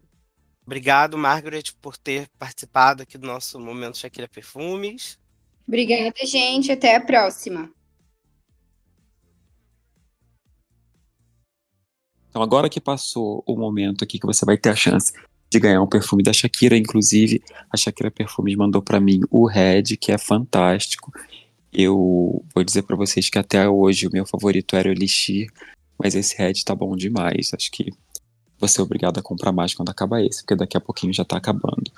[0.65, 5.19] Obrigado, Margaret, por ter participado aqui do nosso Momento Shakira Perfumes.
[5.67, 6.71] Obrigada, gente.
[6.71, 7.69] Até a próxima.
[12.33, 15.13] Então, agora que passou o momento aqui que você vai ter a chance
[15.51, 19.97] de ganhar um perfume da Shakira, inclusive a Shakira Perfumes mandou para mim o Red,
[20.01, 21.13] que é fantástico.
[21.71, 25.47] Eu vou dizer para vocês que até hoje o meu favorito era o Elixir,
[25.95, 27.51] mas esse Red tá bom demais.
[27.53, 27.91] Acho que
[28.57, 31.37] vou ser obrigado a comprar mais quando acabar esse, porque daqui a pouquinho já tá
[31.37, 31.91] acabando.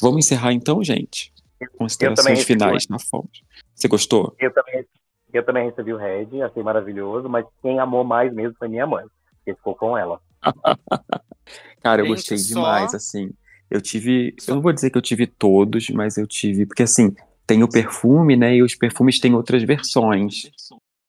[0.00, 1.32] Vamos encerrar então, gente?
[1.76, 3.44] Considerações finais na fonte.
[3.74, 4.36] Você gostou?
[4.38, 4.84] Eu também,
[5.32, 9.04] eu também recebi o Red, achei maravilhoso, mas quem amou mais mesmo foi minha mãe
[9.44, 10.20] porque ficou com ela.
[11.82, 12.54] Cara, eu Gente, gostei só...
[12.54, 13.30] demais, assim.
[13.70, 14.34] Eu tive.
[14.46, 16.66] Eu não vou dizer que eu tive todos, mas eu tive.
[16.66, 17.14] Porque assim,
[17.46, 18.56] tem o perfume, né?
[18.56, 20.50] E os perfumes têm outras versões.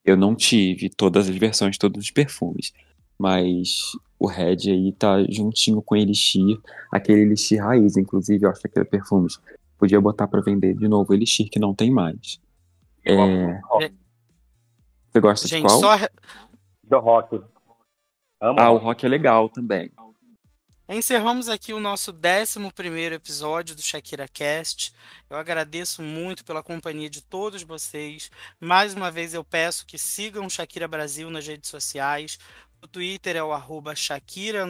[0.03, 2.73] Eu não tive todas as versões, todos os perfumes.
[3.17, 6.59] Mas o Red aí tá juntinho com o Elixir,
[6.91, 9.39] aquele Elixir raiz, inclusive, eu acho que aquele perfumes.
[9.77, 12.39] Podia botar para vender de novo o Elixir, que não tem mais.
[13.03, 13.59] É...
[15.11, 15.79] Você gosta Gente, de qual?
[15.79, 16.07] Só...
[16.83, 17.41] Do Rock.
[18.41, 19.91] Amo ah, o rock é legal também.
[20.89, 24.91] Encerramos aqui o nosso 11 episódio do Shakira Cast.
[25.29, 28.31] Eu agradeço muito pela companhia de todos vocês.
[28.59, 32.39] Mais uma vez eu peço que sigam Shakira Brasil nas redes sociais.
[32.81, 34.65] No Twitter é o arroba Shakira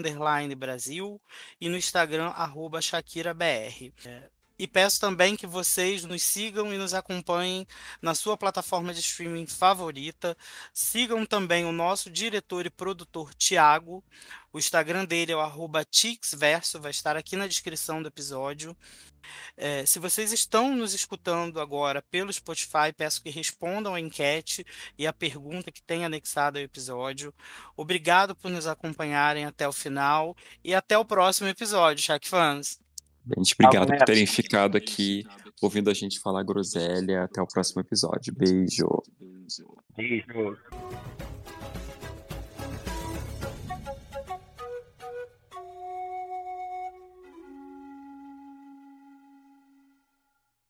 [0.53, 1.19] Brasil
[1.59, 3.93] e no Instagram, arroba ShakiraBR.
[4.05, 4.29] É,
[4.61, 7.65] e peço também que vocês nos sigam e nos acompanhem
[7.99, 10.37] na sua plataforma de streaming favorita.
[10.71, 14.03] Sigam também o nosso diretor e produtor Tiago.
[14.53, 18.77] O Instagram dele é o Tixverso, vai estar aqui na descrição do episódio.
[19.57, 24.63] É, se vocês estão nos escutando agora pelo Spotify, peço que respondam a enquete
[24.95, 27.33] e a pergunta que tem anexado ao episódio.
[27.75, 32.79] Obrigado por nos acompanharem até o final e até o próximo episódio, Shaq Fans.
[33.37, 35.23] Gente, obrigado por terem ficado aqui
[35.61, 37.23] ouvindo a gente falar groselha.
[37.23, 38.33] Até o próximo episódio.
[38.33, 38.87] Beijo.
[39.95, 40.57] Beijo.